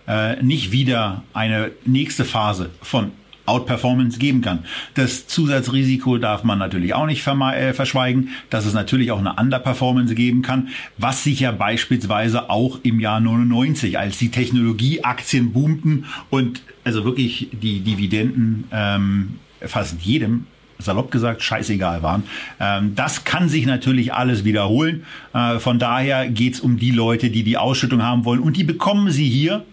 äh, 0.08 0.42
nicht 0.42 0.72
wieder 0.72 1.24
eine 1.34 1.72
nächste 1.86 2.26
Phase 2.26 2.70
von 2.82 3.12
Outperformance 3.48 4.20
geben 4.20 4.42
kann. 4.42 4.66
Das 4.94 5.28
Zusatzrisiko 5.28 6.18
darf 6.18 6.44
man 6.44 6.60
natürlich 6.60 6.94
auch 6.94 7.06
nicht 7.06 7.26
äh, 7.26 7.74
verschweigen, 7.74 8.30
dass 8.50 8.66
es 8.66 8.74
natürlich 8.74 9.12
auch 9.12 9.20
eine 9.20 9.34
Underperformance 9.34 10.16
geben 10.16 10.42
kann, 10.42 10.70
was 10.98 11.24
sich 11.24 11.40
ja 11.40 11.52
beispielsweise 11.52 12.50
auch 12.50 12.80
im 12.84 13.00
Jahr 13.00 13.20
99, 13.20 13.98
als 13.98 14.18
die 14.18 14.30
Technologieaktien 14.30 15.54
boomten 15.54 16.06
und 16.30 16.62
also 16.84 17.06
wirklich 17.06 17.50
die 17.54 17.80
Dividenden 17.80 18.66
ähm, 18.72 19.40
fast 19.62 20.02
jedem 20.02 20.46
salopp 20.80 21.10
gesagt, 21.10 21.42
scheißegal 21.42 22.04
waren. 22.04 22.24
Ähm, 22.60 22.94
das 22.96 23.24
kann 23.24 23.50
sich 23.50 23.66
natürlich 23.66 24.14
alles 24.14 24.44
wiederholen. 24.44 25.06
Äh, 25.34 25.58
von 25.60 25.80
daher 25.80 26.30
geht's 26.30 26.60
um 26.60 26.78
die 26.78 26.92
Leute, 26.92 27.30
die 27.30 27.44
die 27.44 27.58
Ausschüttung 27.58 28.04
haben 28.04 28.26
wollen 28.26 28.42
und 28.42 28.58
die 28.58 28.64
bekommen 28.64 29.10
sie 29.10 29.28
hier 29.28 29.66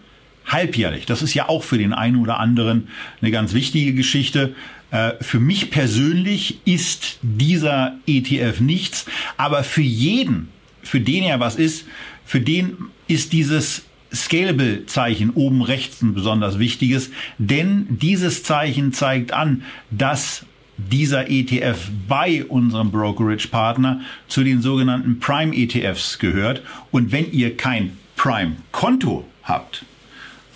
halbjährlich. 0.45 1.05
Das 1.05 1.21
ist 1.21 1.33
ja 1.33 1.49
auch 1.49 1.63
für 1.63 1.77
den 1.77 1.93
einen 1.93 2.17
oder 2.17 2.39
anderen 2.39 2.87
eine 3.21 3.31
ganz 3.31 3.53
wichtige 3.53 3.93
Geschichte. 3.93 4.55
Äh, 4.91 5.13
für 5.21 5.39
mich 5.39 5.71
persönlich 5.71 6.59
ist 6.65 7.19
dieser 7.21 7.97
ETF 8.07 8.59
nichts, 8.59 9.05
aber 9.37 9.63
für 9.63 9.81
jeden, 9.81 10.49
für 10.83 10.99
den 10.99 11.23
er 11.23 11.39
was 11.39 11.55
ist, 11.55 11.85
für 12.25 12.41
den 12.41 12.77
ist 13.07 13.33
dieses 13.33 13.83
Scalable-Zeichen 14.13 15.31
oben 15.31 15.61
rechts 15.61 16.01
ein 16.01 16.13
besonders 16.13 16.59
wichtiges, 16.59 17.11
denn 17.37 17.87
dieses 17.89 18.43
Zeichen 18.43 18.93
zeigt 18.93 19.33
an, 19.33 19.63
dass 19.91 20.45
dieser 20.77 21.29
ETF 21.29 21.89
bei 22.07 22.43
unserem 22.45 22.91
Brokerage-Partner 22.91 24.01
zu 24.27 24.43
den 24.43 24.61
sogenannten 24.61 25.19
Prime-ETFs 25.19 26.19
gehört. 26.19 26.61
Und 26.91 27.11
wenn 27.11 27.31
ihr 27.31 27.55
kein 27.55 27.97
Prime-Konto 28.17 29.25
habt, 29.43 29.85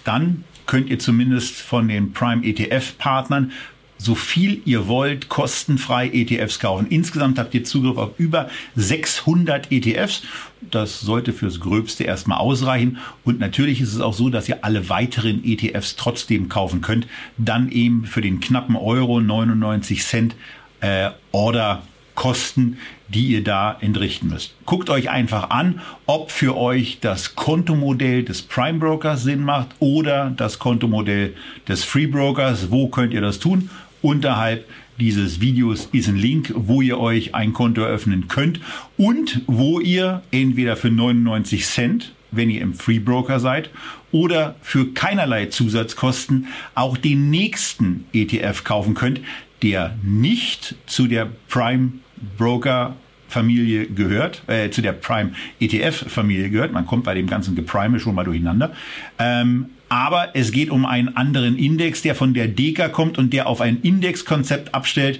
dann 0.10 0.44
könnt 0.66 0.90
ihr 0.90 0.98
zumindest 0.98 1.56
von 1.56 1.88
den 1.88 2.14
Prime 2.14 2.44
ETF-Partnern 2.44 3.52
so 4.00 4.16
viel 4.16 4.62
ihr 4.66 4.88
wollt, 4.88 5.30
kostenfrei 5.30 6.10
ETFs 6.10 6.58
kaufen. 6.58 6.88
Insgesamt 6.90 7.38
habt 7.38 7.54
ihr 7.54 7.64
Zugriff 7.64 7.98
auf 7.98 8.18
über 8.18 8.50
600 8.76 9.72
ETFs. 9.72 10.24
Das 10.62 11.02
sollte 11.02 11.32
fürs 11.32 11.60
Gröbste 11.60 12.06
erstmal 12.06 12.40
ausreichen. 12.40 12.98
Und 13.24 13.40
natürlich 13.40 13.82
ist 13.82 13.94
es 13.94 14.02
auch 14.02 14.14
so, 14.14 14.30
dass 14.30 14.50
ihr 14.50 14.64
alle 14.64 14.90
weiteren 14.90 15.44
ETFs 15.44 15.96
trotzdem 15.96 16.50
kaufen 16.50 16.82
könnt. 16.82 17.06
Dann 17.38 17.70
eben 17.70 18.06
für 18.06 18.22
den 18.22 18.40
knappen 18.40 18.76
Euro 18.76 19.22
99 19.22 20.02
Cent 20.04 20.36
äh, 20.80 21.12
Order 21.32 21.84
Kosten, 22.16 22.78
die 23.14 23.28
ihr 23.28 23.44
da 23.44 23.78
entrichten 23.82 24.30
müsst. 24.30 24.54
Guckt 24.66 24.90
euch 24.90 25.10
einfach 25.10 25.50
an, 25.50 25.82
ob 26.06 26.32
für 26.32 26.56
euch 26.56 27.00
das 27.02 27.36
Kontomodell 27.36 28.24
des 28.24 28.42
Prime 28.42 28.80
Brokers 28.80 29.24
Sinn 29.24 29.44
macht 29.44 29.70
oder 29.80 30.32
das 30.36 30.60
Kontomodell 30.60 31.34
des 31.68 31.84
Free 31.84 32.08
Brokers. 32.08 32.72
Wo 32.72 32.88
könnt 32.88 33.14
ihr 33.14 33.22
das 33.22 33.40
tun? 33.40 33.70
Unterhalb 34.02 34.66
dieses 35.00 35.40
Videos 35.40 35.88
ist 35.92 36.10
ein 36.10 36.18
Link, 36.18 36.54
wo 36.56 36.82
ihr 36.82 37.00
euch 37.00 37.34
ein 37.34 37.54
Konto 37.54 37.82
eröffnen 37.82 38.28
könnt 38.28 38.60
und 38.98 39.42
wo 39.48 39.80
ihr 39.80 40.22
entweder 40.32 40.76
für 40.76 40.90
99 40.90 41.66
Cent, 41.66 42.14
wenn 42.32 42.50
ihr 42.50 42.62
im 42.62 42.74
Free 42.74 43.00
Broker 43.00 43.40
seid, 43.40 43.70
oder 44.12 44.56
für 44.62 44.94
keinerlei 44.94 45.48
Zusatzkosten 45.48 46.48
auch 46.76 46.98
den 46.98 47.30
nächsten 47.30 48.06
ETF 48.14 48.64
kaufen 48.64 48.94
könnt, 48.94 49.22
der 49.62 49.98
nicht 50.04 50.76
zu 50.86 51.08
der 51.08 51.30
Prime 51.48 51.94
Broker 52.38 52.96
Familie 53.28 53.86
gehört, 53.86 54.42
äh, 54.48 54.72
zu 54.72 54.82
der 54.82 54.94
Prime 54.94 55.32
ETF 55.60 56.12
Familie 56.12 56.50
gehört. 56.50 56.72
Man 56.72 56.86
kommt 56.86 57.04
bei 57.04 57.14
dem 57.14 57.28
ganzen 57.28 57.56
Geprime 57.56 58.00
schon 58.00 58.16
mal 58.16 58.24
durcheinander. 58.24 58.74
Ähm, 59.20 59.68
aber 59.88 60.30
es 60.36 60.52
geht 60.52 60.70
um 60.70 60.86
einen 60.86 61.16
anderen 61.16 61.58
Index, 61.58 62.02
der 62.02 62.16
von 62.16 62.34
der 62.34 62.48
Deka 62.48 62.90
kommt 62.90 63.18
und 63.18 63.34
der 63.34 63.48
auf 63.48 63.62
ein 63.62 63.82
Indexkonzept 63.82 64.74
abstellt, 64.74 65.20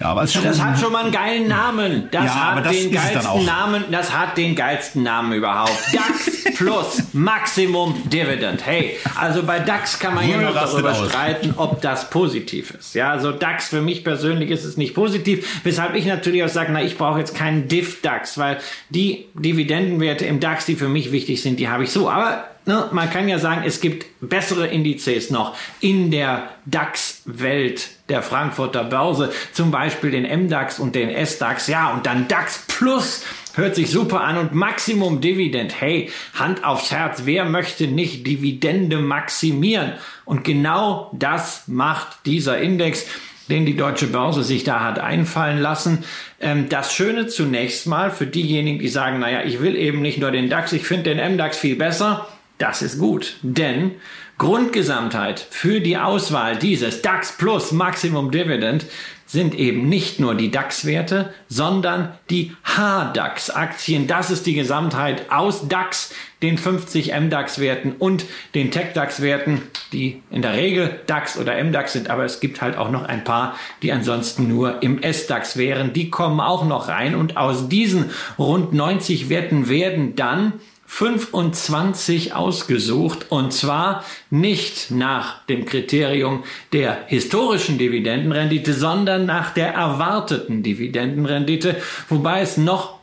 ja, 0.00 0.10
aber 0.10 0.26
schon, 0.28 0.44
das 0.44 0.62
hat 0.62 0.78
schon 0.78 0.92
mal 0.92 1.04
einen 1.04 1.12
geilen 1.12 1.48
Namen. 1.48 2.08
Das 2.12 2.24
ja, 2.24 2.54
hat 2.54 2.64
das 2.64 2.72
den 2.72 2.92
geilsten 2.92 3.44
Namen. 3.44 3.84
Das 3.90 4.16
hat 4.16 4.36
den 4.36 4.54
geilsten 4.54 5.02
Namen 5.02 5.32
überhaupt. 5.32 5.76
DAX 5.92 6.37
plus 6.58 7.02
Maximum 7.12 7.94
Dividend. 8.10 8.66
Hey, 8.66 8.96
also 9.14 9.44
bei 9.44 9.60
DAX 9.60 9.98
kann 9.98 10.14
man 10.14 10.28
ja 10.28 10.38
noch 10.38 10.54
darüber 10.54 10.92
streiten, 10.92 11.54
ob 11.56 11.80
das 11.80 12.10
positiv 12.10 12.72
ist. 12.72 12.94
Ja, 12.94 13.12
also 13.12 13.30
DAX 13.30 13.68
für 13.68 13.80
mich 13.80 14.02
persönlich 14.02 14.50
ist 14.50 14.64
es 14.64 14.76
nicht 14.76 14.94
positiv, 14.94 15.60
weshalb 15.62 15.94
ich 15.94 16.04
natürlich 16.04 16.42
auch 16.42 16.48
sage, 16.48 16.72
na, 16.72 16.82
ich 16.82 16.98
brauche 16.98 17.20
jetzt 17.20 17.36
keinen 17.36 17.68
Div 17.68 18.02
DAX, 18.02 18.38
weil 18.38 18.58
die 18.88 19.26
Dividendenwerte 19.34 20.26
im 20.26 20.40
DAX, 20.40 20.66
die 20.66 20.74
für 20.74 20.88
mich 20.88 21.12
wichtig 21.12 21.42
sind, 21.42 21.60
die 21.60 21.68
habe 21.68 21.84
ich 21.84 21.90
so. 21.90 22.10
Aber 22.10 22.44
ne, 22.66 22.88
man 22.90 23.08
kann 23.08 23.28
ja 23.28 23.38
sagen, 23.38 23.62
es 23.64 23.80
gibt 23.80 24.06
bessere 24.20 24.66
Indizes 24.66 25.30
noch 25.30 25.56
in 25.80 26.10
der 26.10 26.50
DAX-Welt 26.66 27.88
der 28.08 28.22
Frankfurter 28.22 28.84
Börse, 28.84 29.32
zum 29.52 29.70
Beispiel 29.70 30.10
den 30.10 30.24
MDAX 30.24 30.78
und 30.78 30.94
den 30.94 31.10
SDAX, 31.26 31.66
ja, 31.68 31.92
und 31.92 32.06
dann 32.06 32.26
DAX 32.26 32.64
Plus 32.66 33.22
hört 33.58 33.74
sich 33.74 33.90
super 33.90 34.22
an 34.22 34.38
und 34.38 34.54
Maximum 34.54 35.20
Dividend. 35.20 35.80
Hey, 35.80 36.10
Hand 36.34 36.64
aufs 36.64 36.90
Herz, 36.90 37.22
wer 37.24 37.44
möchte 37.44 37.86
nicht 37.86 38.26
Dividende 38.26 38.98
maximieren? 38.98 39.92
Und 40.24 40.44
genau 40.44 41.10
das 41.12 41.64
macht 41.66 42.24
dieser 42.24 42.58
Index 42.58 43.06
den 43.48 43.64
die 43.64 43.76
deutsche 43.76 44.08
Börse 44.08 44.42
sich 44.42 44.64
da 44.64 44.84
hat 44.84 44.98
einfallen 44.98 45.58
lassen. 45.58 46.04
Ähm, 46.40 46.68
das 46.68 46.92
Schöne 46.92 47.26
zunächst 47.28 47.86
mal 47.86 48.10
für 48.10 48.26
diejenigen, 48.26 48.78
die 48.78 48.88
sagen, 48.88 49.18
naja, 49.18 49.42
ich 49.44 49.60
will 49.60 49.74
eben 49.74 50.02
nicht 50.02 50.18
nur 50.18 50.30
den 50.30 50.50
DAX, 50.50 50.72
ich 50.72 50.86
finde 50.86 51.14
den 51.14 51.34
MDAX 51.34 51.58
viel 51.58 51.76
besser. 51.76 52.28
Das 52.58 52.82
ist 52.82 52.98
gut, 52.98 53.36
denn 53.42 53.92
Grundgesamtheit 54.38 55.44
für 55.50 55.80
die 55.80 55.98
Auswahl 55.98 56.56
dieses 56.56 57.02
DAX 57.02 57.36
Plus 57.36 57.72
Maximum 57.72 58.30
Dividend 58.30 58.86
sind 59.26 59.54
eben 59.54 59.88
nicht 59.88 60.20
nur 60.20 60.34
die 60.34 60.50
DAX-Werte, 60.50 61.34
sondern 61.48 62.14
die 62.30 62.56
HDAX-Aktien. 62.64 64.06
Das 64.06 64.30
ist 64.30 64.46
die 64.46 64.54
Gesamtheit 64.54 65.30
aus 65.30 65.68
DAX, 65.68 66.14
den 66.40 66.56
50 66.56 67.12
MDAX-Werten 67.12 67.92
und 67.98 68.24
den 68.54 68.70
Tech-DAX-Werten, 68.70 69.60
die 69.92 70.22
in 70.30 70.40
der 70.40 70.54
Regel 70.54 71.00
DAX 71.06 71.36
oder 71.36 71.62
MDAX 71.62 71.92
sind, 71.92 72.08
aber 72.08 72.24
es 72.24 72.40
gibt 72.40 72.62
halt 72.62 72.78
auch 72.78 72.90
noch 72.90 73.04
ein 73.04 73.22
paar, 73.22 73.56
die 73.82 73.92
ansonsten 73.92 74.48
nur 74.48 74.82
im 74.82 75.02
S-DAX 75.02 75.58
wären. 75.58 75.92
Die 75.92 76.08
kommen 76.08 76.40
auch 76.40 76.64
noch 76.64 76.88
rein 76.88 77.14
und 77.14 77.36
aus 77.36 77.68
diesen 77.68 78.10
rund 78.38 78.72
90 78.72 79.28
Werten 79.28 79.68
werden 79.68 80.16
dann 80.16 80.54
25 80.90 82.34
ausgesucht 82.34 83.26
und 83.28 83.52
zwar 83.52 84.04
nicht 84.30 84.90
nach 84.90 85.44
dem 85.46 85.66
Kriterium 85.66 86.44
der 86.72 87.04
historischen 87.06 87.78
Dividendenrendite, 87.78 88.72
sondern 88.72 89.26
nach 89.26 89.50
der 89.50 89.74
erwarteten 89.74 90.62
Dividendenrendite, 90.62 91.76
wobei 92.08 92.40
es 92.40 92.56
noch 92.56 92.97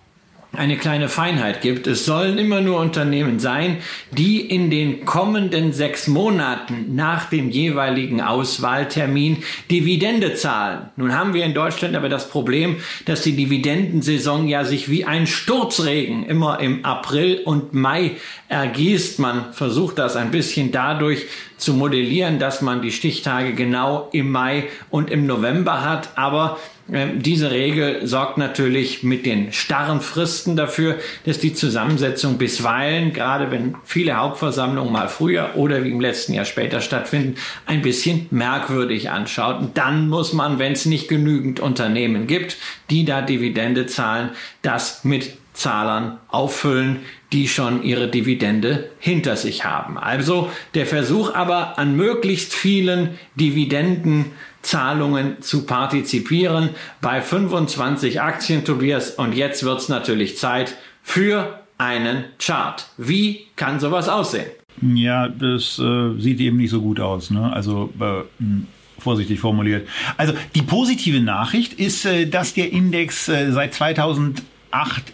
eine 0.57 0.77
kleine 0.77 1.09
Feinheit 1.09 1.61
gibt. 1.61 1.87
Es 1.87 2.05
sollen 2.05 2.37
immer 2.37 2.61
nur 2.61 2.79
Unternehmen 2.79 3.39
sein, 3.39 3.77
die 4.11 4.41
in 4.41 4.69
den 4.69 5.05
kommenden 5.05 5.73
sechs 5.73 6.07
Monaten 6.07 6.95
nach 6.95 7.29
dem 7.29 7.49
jeweiligen 7.49 8.21
Auswahltermin 8.21 9.43
Dividende 9.69 10.35
zahlen. 10.35 10.89
Nun 10.95 11.13
haben 11.13 11.33
wir 11.33 11.45
in 11.45 11.53
Deutschland 11.53 11.95
aber 11.95 12.09
das 12.09 12.29
Problem, 12.29 12.77
dass 13.05 13.21
die 13.21 13.35
Dividendensaison 13.35 14.47
ja 14.47 14.63
sich 14.63 14.89
wie 14.89 15.05
ein 15.05 15.27
Sturzregen 15.27 16.25
immer 16.25 16.59
im 16.59 16.85
April 16.85 17.41
und 17.45 17.73
Mai 17.73 18.11
ergießt. 18.49 19.19
Man 19.19 19.53
versucht 19.53 19.97
das 19.97 20.15
ein 20.15 20.31
bisschen 20.31 20.71
dadurch 20.71 21.25
zu 21.57 21.73
modellieren, 21.73 22.39
dass 22.39 22.61
man 22.61 22.81
die 22.81 22.91
Stichtage 22.91 23.53
genau 23.53 24.09
im 24.11 24.31
Mai 24.31 24.65
und 24.89 25.09
im 25.09 25.25
November 25.25 25.83
hat. 25.83 26.09
Aber 26.17 26.57
diese 26.87 27.49
Regel 27.49 28.05
sorgt 28.05 28.37
natürlich 28.37 29.01
mit 29.01 29.25
den 29.25 29.51
starren 29.51 30.01
Fristen 30.01 30.55
dafür, 30.55 30.99
dass 31.25 31.39
die 31.39 31.53
Zusammensetzung 31.53 32.37
bisweilen, 32.37 33.11
gerade 33.11 33.49
wenn 33.49 33.75
viele 33.83 34.17
Hauptversammlungen 34.17 34.93
mal 34.93 35.07
früher 35.07 35.51
oder 35.55 35.83
wie 35.83 35.89
im 35.89 35.99
letzten 35.99 36.33
Jahr 36.33 36.45
später 36.45 36.81
stattfinden, 36.81 37.35
ein 37.65 37.81
bisschen 37.81 38.27
merkwürdig 38.29 39.09
anschaut. 39.09 39.59
Und 39.59 39.77
dann 39.79 40.09
muss 40.09 40.33
man, 40.33 40.59
wenn 40.59 40.73
es 40.73 40.85
nicht 40.85 41.07
genügend 41.07 41.59
Unternehmen 41.59 42.27
gibt, 42.27 42.57
die 42.91 43.03
da 43.03 43.23
Dividende 43.23 43.87
zahlen, 43.87 44.29
das 44.61 45.03
mit 45.03 45.37
Zahlern 45.55 46.19
auffüllen, 46.27 46.99
die 47.33 47.47
schon 47.47 47.81
ihre 47.81 48.09
Dividende 48.09 48.91
hinter 48.99 49.37
sich 49.37 49.65
haben. 49.65 49.97
Also 49.97 50.51
der 50.75 50.85
Versuch 50.85 51.33
aber 51.33 51.79
an 51.79 51.95
möglichst 51.95 52.53
vielen 52.53 53.17
Dividenden 53.35 54.31
Zahlungen 54.65 55.41
zu 55.41 55.65
partizipieren 55.65 56.69
bei 57.01 57.21
25 57.21 58.21
Aktien, 58.21 58.65
Tobias. 58.65 59.11
Und 59.11 59.33
jetzt 59.33 59.63
wird 59.63 59.79
es 59.79 59.89
natürlich 59.89 60.37
Zeit 60.37 60.75
für 61.03 61.59
einen 61.77 62.25
Chart. 62.39 62.87
Wie 62.97 63.47
kann 63.55 63.79
sowas 63.79 64.09
aussehen? 64.09 64.47
Ja, 64.81 65.29
das 65.29 65.79
äh, 65.79 66.19
sieht 66.19 66.39
eben 66.39 66.57
nicht 66.57 66.71
so 66.71 66.81
gut 66.81 66.99
aus. 66.99 67.29
Ne? 67.29 67.51
Also 67.53 67.93
äh, 67.99 68.23
hm, 68.39 68.67
vorsichtig 68.99 69.39
formuliert. 69.39 69.87
Also 70.17 70.33
die 70.55 70.63
positive 70.63 71.21
Nachricht 71.21 71.73
ist, 71.73 72.05
äh, 72.05 72.25
dass 72.25 72.53
der 72.53 72.71
Index 72.71 73.29
äh, 73.29 73.51
seit 73.51 73.73
2008 73.73 74.43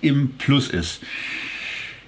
im 0.01 0.31
Plus 0.37 0.69
ist. 0.69 1.01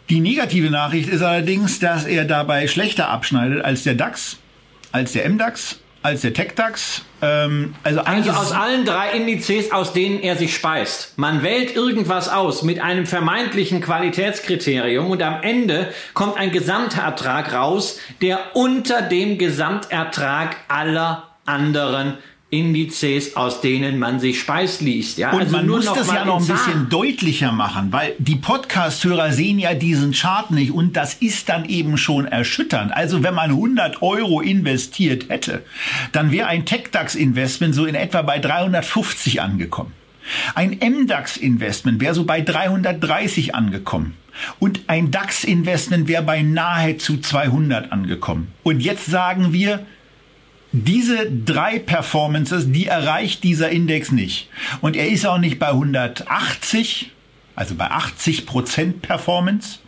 Die 0.09 0.19
negative 0.19 0.69
Nachricht 0.69 1.09
ist 1.09 1.21
allerdings, 1.21 1.79
dass 1.79 2.05
er 2.05 2.25
dabei 2.25 2.67
schlechter 2.67 3.09
abschneidet 3.09 3.63
als 3.63 3.83
der 3.83 3.95
DAX, 3.95 4.37
als 4.91 5.13
der 5.13 5.29
MDAX 5.29 5.79
als 6.03 6.21
der 6.21 6.33
TechDAX. 6.33 7.01
Ähm, 7.21 7.73
also, 7.83 8.01
also 8.01 8.31
aus 8.31 8.51
allen 8.51 8.85
drei 8.85 9.11
Indizes, 9.13 9.71
aus 9.71 9.93
denen 9.93 10.19
er 10.19 10.35
sich 10.35 10.53
speist. 10.53 11.17
Man 11.17 11.41
wählt 11.41 11.75
irgendwas 11.75 12.29
aus 12.29 12.61
mit 12.61 12.81
einem 12.81 13.07
vermeintlichen 13.07 13.81
Qualitätskriterium 13.81 15.09
und 15.09 15.23
am 15.23 15.41
Ende 15.41 15.91
kommt 16.13 16.37
ein 16.37 16.51
Gesamtertrag 16.51 17.53
raus, 17.53 17.99
der 18.21 18.55
unter 18.55 19.01
dem 19.01 19.37
Gesamtertrag 19.37 20.57
aller 20.67 21.29
anderen 21.45 22.17
Indizes, 22.53 23.35
aus 23.35 23.61
denen 23.61 23.97
man 23.97 24.19
sich 24.19 24.39
speist 24.39 24.81
liest. 24.81 25.17
Ja? 25.17 25.31
Und 25.31 25.41
also 25.41 25.57
man 25.57 25.67
muss 25.67 25.85
das 25.85 26.07
ja 26.07 26.23
noch 26.23 26.39
ein 26.39 26.45
bisschen 26.45 26.87
deutlicher 26.87 27.51
machen, 27.51 27.91
weil 27.91 28.13
die 28.19 28.35
Podcast-Hörer 28.35 29.31
sehen 29.31 29.57
ja 29.57 29.73
diesen 29.73 30.11
Chart 30.11 30.51
nicht 30.51 30.71
und 30.71 30.95
das 30.95 31.15
ist 31.15 31.49
dann 31.49 31.65
eben 31.65 31.97
schon 31.97 32.25
erschütternd. 32.25 32.93
Also 32.93 33.23
wenn 33.23 33.33
man 33.33 33.49
100 33.49 34.03
Euro 34.03 34.39
investiert 34.39 35.29
hätte, 35.29 35.63
dann 36.11 36.31
wäre 36.31 36.47
ein 36.47 36.65
TechDAX-Investment 36.65 37.73
so 37.73 37.85
in 37.85 37.95
etwa 37.95 38.21
bei 38.21 38.37
350 38.37 39.41
angekommen. 39.41 39.93
Ein 40.53 40.77
MDAX-Investment 40.79 41.99
wäre 42.01 42.13
so 42.13 42.23
bei 42.23 42.41
330 42.41 43.55
angekommen. 43.55 44.15
Und 44.59 44.81
ein 44.87 45.11
DAX-Investment 45.11 46.07
wäre 46.07 46.23
bei 46.23 46.41
nahezu 46.41 47.17
200 47.17 47.91
angekommen. 47.91 48.51
Und 48.63 48.79
jetzt 48.79 49.05
sagen 49.05 49.53
wir, 49.53 49.85
diese 50.73 51.31
drei 51.31 51.77
Performances, 51.77 52.71
die 52.71 52.87
erreicht 52.87 53.43
dieser 53.43 53.69
Index 53.69 54.11
nicht. 54.11 54.49
Und 54.81 54.95
er 54.95 55.07
ist 55.07 55.25
auch 55.25 55.37
nicht 55.37 55.59
bei 55.59 55.69
180, 55.69 57.11
also 57.55 57.75
bei 57.75 57.91
80 57.91 58.47
Prozent 58.47 59.01
Performance. 59.03 59.79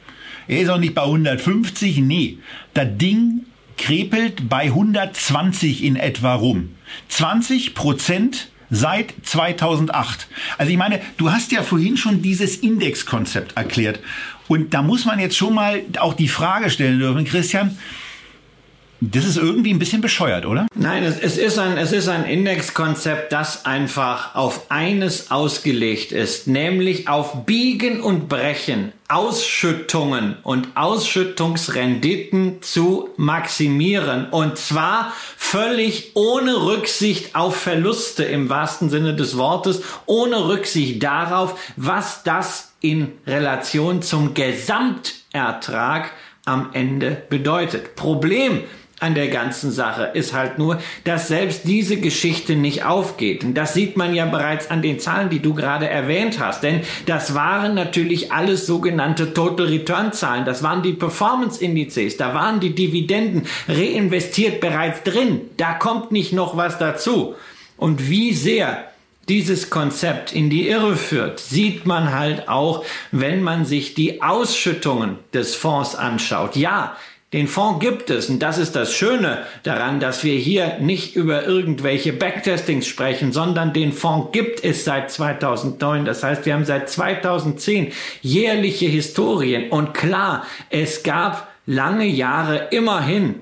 Er 0.47 0.61
ist 0.61 0.69
auch 0.69 0.77
nicht 0.77 0.93
bei 0.93 1.01
150, 1.01 1.97
nee. 1.97 2.37
Das 2.75 2.87
Ding 2.97 3.45
krepelt 3.79 4.47
bei 4.47 4.65
120 4.65 5.83
in 5.83 5.95
etwa 5.95 6.35
rum. 6.35 6.75
20 7.09 7.73
Prozent 7.73 8.49
seit 8.69 9.15
2008. 9.23 10.27
Also 10.59 10.71
ich 10.71 10.77
meine, 10.77 11.01
du 11.17 11.31
hast 11.31 11.51
ja 11.51 11.63
vorhin 11.63 11.97
schon 11.97 12.21
dieses 12.21 12.57
Indexkonzept 12.57 13.57
erklärt. 13.57 13.99
Und 14.47 14.75
da 14.75 14.83
muss 14.83 15.05
man 15.05 15.19
jetzt 15.19 15.35
schon 15.35 15.55
mal 15.55 15.81
auch 15.97 16.13
die 16.13 16.27
Frage 16.27 16.69
stellen 16.69 16.99
dürfen, 16.99 17.25
Christian, 17.25 17.75
das 19.01 19.25
ist 19.25 19.37
irgendwie 19.37 19.71
ein 19.73 19.79
bisschen 19.79 20.01
bescheuert, 20.01 20.45
oder? 20.45 20.67
Nein, 20.73 21.03
es, 21.03 21.19
es 21.19 21.37
ist 21.37 21.59
ein, 21.59 21.77
es 21.77 21.91
ist 21.91 22.07
ein 22.07 22.23
Indexkonzept, 22.23 23.31
das 23.31 23.65
einfach 23.65 24.35
auf 24.35 24.71
eines 24.71 25.31
ausgelegt 25.31 26.11
ist, 26.11 26.47
nämlich 26.47 27.09
auf 27.09 27.45
Biegen 27.45 27.99
und 27.99 28.29
Brechen, 28.29 28.93
Ausschüttungen 29.09 30.37
und 30.43 30.69
Ausschüttungsrenditen 30.75 32.61
zu 32.61 33.09
maximieren. 33.17 34.29
Und 34.29 34.57
zwar 34.57 35.13
völlig 35.35 36.11
ohne 36.15 36.65
Rücksicht 36.65 37.35
auf 37.35 37.57
Verluste 37.57 38.23
im 38.23 38.49
wahrsten 38.49 38.89
Sinne 38.89 39.13
des 39.13 39.37
Wortes, 39.37 39.81
ohne 40.05 40.47
Rücksicht 40.47 41.03
darauf, 41.03 41.59
was 41.75 42.23
das 42.23 42.73
in 42.79 43.11
Relation 43.27 44.01
zum 44.01 44.33
Gesamtertrag 44.33 46.11
am 46.45 46.69
Ende 46.73 47.23
bedeutet. 47.29 47.95
Problem 47.95 48.61
an 48.99 49.13
der 49.13 49.27
ganzen 49.27 49.71
Sache 49.71 50.11
ist 50.13 50.33
halt 50.33 50.57
nur, 50.57 50.79
dass 51.03 51.27
selbst 51.27 51.67
diese 51.67 51.97
Geschichte 51.97 52.55
nicht 52.55 52.85
aufgeht. 52.85 53.43
Und 53.43 53.53
das 53.53 53.73
sieht 53.73 53.97
man 53.97 54.15
ja 54.15 54.25
bereits 54.25 54.71
an 54.71 54.81
den 54.81 54.99
Zahlen, 54.99 55.29
die 55.29 55.41
du 55.41 55.53
gerade 55.53 55.89
erwähnt 55.89 56.39
hast. 56.39 56.63
Denn 56.63 56.81
das 57.05 57.35
waren 57.35 57.75
natürlich 57.75 58.31
alles 58.31 58.65
sogenannte 58.65 59.33
Total 59.33 59.67
Return 59.67 60.13
Zahlen. 60.13 60.45
Das 60.45 60.63
waren 60.63 60.81
die 60.81 60.93
Performance 60.93 61.61
Indizes. 61.61 62.15
Da 62.17 62.33
waren 62.33 62.61
die 62.61 62.73
Dividenden 62.73 63.47
reinvestiert 63.67 64.61
bereits 64.61 65.03
drin. 65.03 65.41
Da 65.57 65.73
kommt 65.73 66.11
nicht 66.11 66.31
noch 66.31 66.55
was 66.55 66.77
dazu. 66.77 67.35
Und 67.77 68.09
wie 68.09 68.33
sehr 68.33 68.85
dieses 69.27 69.69
Konzept 69.69 70.33
in 70.33 70.49
die 70.49 70.69
Irre 70.69 70.95
führt, 70.95 71.39
sieht 71.39 71.85
man 71.85 72.13
halt 72.13 72.47
auch, 72.47 72.85
wenn 73.11 73.43
man 73.43 73.65
sich 73.65 73.93
die 73.93 74.21
Ausschüttungen 74.21 75.17
des 75.33 75.55
Fonds 75.55 75.95
anschaut. 75.95 76.55
Ja, 76.55 76.95
den 77.33 77.47
Fonds 77.47 77.79
gibt 77.79 78.09
es 78.09 78.29
und 78.29 78.39
das 78.39 78.57
ist 78.57 78.75
das 78.75 78.93
Schöne 78.93 79.39
daran, 79.63 79.99
dass 79.99 80.23
wir 80.23 80.35
hier 80.35 80.77
nicht 80.79 81.15
über 81.15 81.45
irgendwelche 81.45 82.13
Backtestings 82.13 82.87
sprechen, 82.87 83.33
sondern 83.33 83.73
den 83.73 83.93
Fonds 83.93 84.31
gibt 84.31 84.63
es 84.63 84.85
seit 84.85 85.11
2009. 85.11 86.05
Das 86.05 86.23
heißt, 86.23 86.45
wir 86.45 86.53
haben 86.53 86.65
seit 86.65 86.89
2010 86.89 87.91
jährliche 88.21 88.85
Historien 88.85 89.69
und 89.69 89.93
klar, 89.93 90.45
es 90.69 91.03
gab 91.03 91.51
lange 91.65 92.05
Jahre 92.05 92.67
immerhin 92.71 93.41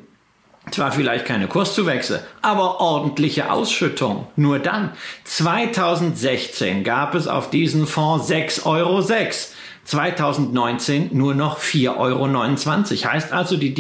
zwar 0.72 0.92
vielleicht 0.92 1.26
keine 1.26 1.48
Kurszuwächse, 1.48 2.26
aber 2.42 2.80
ordentliche 2.80 3.52
Ausschüttung. 3.52 4.28
Nur 4.36 4.60
dann, 4.60 4.92
2016 5.26 6.84
gab 6.84 7.16
es 7.16 7.28
auf 7.28 7.50
diesen 7.50 7.88
Fonds 7.88 8.30
6,06 8.30 8.66
Euro. 8.66 9.02
2019 9.86 11.10
nur 11.12 11.36
noch 11.36 11.60
4,29 11.60 11.98
Euro. 13.04 13.14
Heißt 13.14 13.34
also, 13.34 13.58
die 13.58 13.74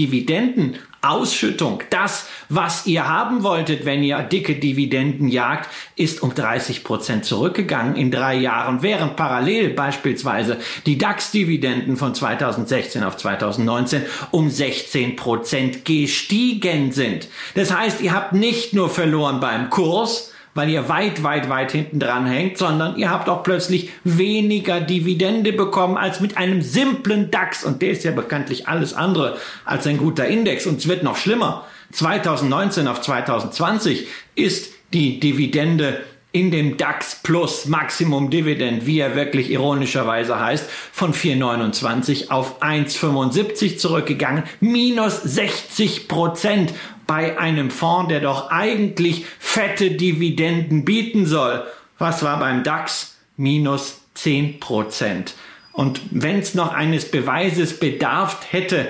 Dividendenausschüttung, 1.03 1.83
das, 1.89 2.27
was 2.49 2.85
ihr 2.85 3.07
haben 3.07 3.43
wolltet, 3.43 3.85
wenn 3.85 4.03
ihr 4.03 4.19
dicke 4.19 4.55
Dividenden 4.55 5.27
jagt, 5.27 5.69
ist 5.95 6.23
um 6.23 6.33
30 6.33 6.83
Prozent 6.83 7.25
zurückgegangen 7.25 7.95
in 7.95 8.09
drei 8.09 8.35
Jahren, 8.35 8.81
während 8.81 9.15
parallel 9.15 9.71
beispielsweise 9.71 10.57
die 10.85 10.97
DAX-Dividenden 10.97 11.97
von 11.97 12.15
2016 12.15 13.03
auf 13.03 13.17
2019 13.17 14.03
um 14.31 14.49
16 14.49 15.15
Prozent 15.15 15.85
gestiegen 15.85 16.91
sind. 16.91 17.27
Das 17.55 17.75
heißt, 17.75 18.01
ihr 18.01 18.13
habt 18.13 18.33
nicht 18.33 18.73
nur 18.73 18.89
verloren 18.89 19.39
beim 19.39 19.69
Kurs, 19.69 20.32
weil 20.53 20.69
ihr 20.69 20.89
weit, 20.89 21.23
weit, 21.23 21.49
weit 21.49 21.71
hinten 21.71 21.99
dran 21.99 22.25
hängt, 22.25 22.57
sondern 22.57 22.97
ihr 22.97 23.09
habt 23.09 23.29
auch 23.29 23.43
plötzlich 23.43 23.91
weniger 24.03 24.81
Dividende 24.81 25.53
bekommen 25.53 25.97
als 25.97 26.19
mit 26.19 26.37
einem 26.37 26.61
simplen 26.61 27.31
DAX. 27.31 27.63
Und 27.63 27.81
der 27.81 27.91
ist 27.91 28.03
ja 28.03 28.11
bekanntlich 28.11 28.67
alles 28.67 28.93
andere 28.93 29.37
als 29.65 29.87
ein 29.87 29.97
guter 29.97 30.27
Index. 30.27 30.65
Und 30.65 30.79
es 30.79 30.87
wird 30.87 31.03
noch 31.03 31.17
schlimmer. 31.17 31.65
2019 31.91 32.87
auf 32.87 33.01
2020 33.01 34.07
ist 34.35 34.73
die 34.93 35.19
Dividende 35.19 36.01
in 36.33 36.49
dem 36.49 36.77
DAX 36.77 37.19
Plus 37.21 37.67
Maximum 37.67 38.31
Dividend, 38.31 38.87
wie 38.87 38.99
er 38.99 39.15
wirklich 39.15 39.51
ironischerweise 39.51 40.39
heißt, 40.39 40.67
von 40.91 41.13
4,29 41.13 42.31
auf 42.31 42.61
1,75 42.61 43.77
zurückgegangen, 43.77 44.43
minus 44.59 45.21
60 45.21 46.07
Prozent 46.07 46.73
bei 47.07 47.37
einem 47.37 47.71
Fonds, 47.71 48.09
der 48.09 48.19
doch 48.19 48.49
eigentlich 48.49 49.25
fette 49.39 49.91
Dividenden 49.91 50.85
bieten 50.85 51.25
soll. 51.25 51.63
Was 51.97 52.23
war 52.23 52.39
beim 52.39 52.63
DAX? 52.63 53.17
Minus 53.35 54.01
10 54.15 54.59
Prozent. 54.59 55.33
Und 55.71 56.01
wenn 56.11 56.39
es 56.39 56.53
noch 56.53 56.73
eines 56.73 57.09
Beweises 57.09 57.79
bedarf 57.79 58.45
hätte, 58.51 58.87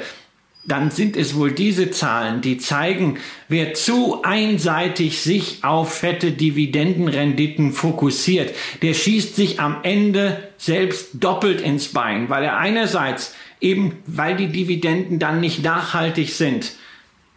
dann 0.65 0.91
sind 0.91 1.17
es 1.17 1.35
wohl 1.35 1.51
diese 1.51 1.91
Zahlen, 1.91 2.41
die 2.41 2.57
zeigen, 2.57 3.17
wer 3.49 3.73
zu 3.73 4.23
einseitig 4.23 5.21
sich 5.21 5.63
auf 5.63 5.93
fette 5.93 6.31
Dividendenrenditen 6.31 7.73
fokussiert, 7.73 8.55
der 8.81 8.93
schießt 8.93 9.35
sich 9.35 9.59
am 9.59 9.77
Ende 9.83 10.51
selbst 10.57 11.09
doppelt 11.15 11.59
ins 11.59 11.89
Bein, 11.89 12.29
weil 12.29 12.45
er 12.45 12.57
einerseits 12.57 13.35
eben, 13.59 13.97
weil 14.05 14.37
die 14.37 14.47
Dividenden 14.47 15.19
dann 15.19 15.41
nicht 15.41 15.63
nachhaltig 15.63 16.29
sind, 16.29 16.73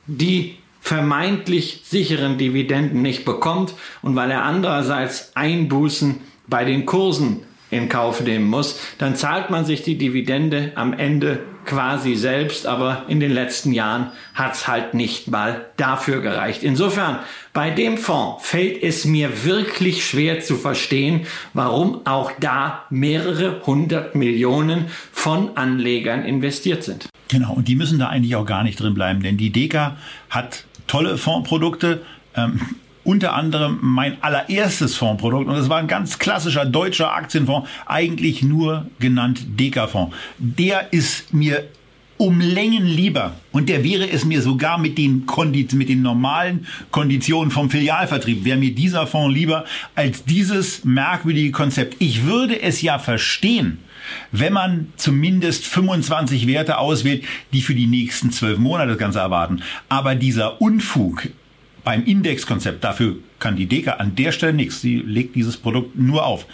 die 0.07 0.57
vermeintlich 0.87 1.81
sicheren 1.83 2.39
Dividenden 2.39 3.03
nicht 3.03 3.25
bekommt 3.25 3.75
und 4.03 4.15
weil 4.15 4.31
er 4.31 4.45
andererseits 4.45 5.33
Einbußen 5.35 6.21
bei 6.47 6.65
den 6.65 6.87
Kursen 6.87 7.41
in 7.71 7.89
Kauf 7.89 8.21
nehmen 8.21 8.47
muss, 8.47 8.79
dann 8.99 9.17
zahlt 9.17 9.51
man 9.51 9.65
sich 9.65 9.83
die 9.83 9.99
Dividende 9.99 10.71
am 10.77 10.93
Ende 10.93 11.41
quasi 11.65 12.15
selbst, 12.15 12.69
aber 12.69 13.07
in 13.09 13.19
den 13.19 13.33
letzten 13.33 13.73
Jahren 13.73 14.13
hat's 14.35 14.69
halt 14.69 14.95
nicht 14.95 15.27
mal 15.27 15.67
dafür 15.77 16.23
gereicht. 16.23 16.63
Insofern, 16.63 17.19
bei 17.53 17.71
dem 17.71 17.99
Fonds 17.99 18.47
fällt 18.47 18.81
es 18.81 19.05
mir 19.05 19.45
wirklich 19.45 20.07
schwer 20.07 20.39
zu 20.39 20.55
verstehen, 20.55 21.27
warum 21.53 22.07
auch 22.07 22.31
da 22.39 22.85
mehrere 22.91 23.67
hundert 23.67 24.15
Millionen 24.15 24.87
von 25.11 25.57
Anlegern 25.57 26.25
investiert 26.25 26.85
sind. 26.85 27.09
Genau, 27.27 27.55
und 27.55 27.67
die 27.67 27.75
müssen 27.75 27.99
da 27.99 28.07
eigentlich 28.07 28.37
auch 28.37 28.47
gar 28.47 28.63
nicht 28.63 28.79
drin 28.79 28.95
bleiben, 28.95 29.21
denn 29.21 29.37
die 29.37 29.51
Deka 29.51 29.97
hat 30.31 30.63
tolle 30.87 31.19
Fondsprodukte. 31.19 32.03
Ähm, 32.35 32.61
unter 33.07 33.35
anderem 33.35 33.79
mein 33.83 34.21
allererstes 34.23 34.97
Fondsprodukt 34.97 35.47
und 35.47 35.55
das 35.55 35.69
war 35.69 35.79
ein 35.79 35.87
ganz 35.87 36.19
klassischer 36.19 36.67
deutscher 36.67 37.15
Aktienfonds, 37.15 37.69
eigentlich 37.87 38.43
nur 38.43 38.87
genannt 38.99 39.43
Deka-Fonds. 39.61 40.15
Der 40.39 40.93
ist 40.93 41.33
mir 41.33 41.63
um 42.19 42.41
Längen 42.41 42.87
lieber 42.87 43.35
und 43.53 43.69
der 43.69 43.85
wäre 43.85 44.09
es 44.11 44.25
mir 44.25 44.43
sogar 44.43 44.79
mit 44.79 44.99
den, 44.99 45.27
Kondi 45.27 45.69
mit 45.73 45.89
den 45.89 46.03
normalen 46.03 46.67
Konditionen 46.91 47.51
vom 47.51 47.71
Filialvertrieb, 47.71 48.45
wäre 48.45 48.59
mir 48.59 48.75
dieser 48.75 49.07
Fonds 49.07 49.35
lieber 49.35 49.65
als 49.95 50.25
dieses 50.25 50.85
merkwürdige 50.85 51.53
Konzept. 51.53 51.97
Ich 52.01 52.25
würde 52.25 52.61
es 52.61 52.83
ja 52.83 52.99
verstehen, 52.99 53.79
wenn 54.33 54.53
man 54.53 54.93
zumindest 54.97 55.67
25 55.67 56.47
Werte 56.47 56.79
auswählt, 56.79 57.25
die 57.53 57.63
für 57.63 57.75
die 57.75 57.87
nächsten 57.87 58.31
zwölf 58.31 58.59
Monate 58.59 58.91
das 58.91 58.99
Ganze 58.99 59.19
erwarten. 59.19 59.63
Aber 59.89 60.15
dieser 60.15 60.61
Unfug 60.61 61.29
beim 61.85 62.05
Indexkonzept, 62.05 62.83
dafür 62.83 63.17
kann 63.39 63.57
die 63.57 63.67
Deka 63.67 63.93
an 63.93 64.17
der 64.17 64.33
Stelle 64.33 64.53
nichts. 64.53 64.81
Sie 64.81 64.97
legt 64.97 65.37
dieses 65.37 65.57
Produkt 65.57 65.97
nur 65.97 66.27
auf. 66.27 66.47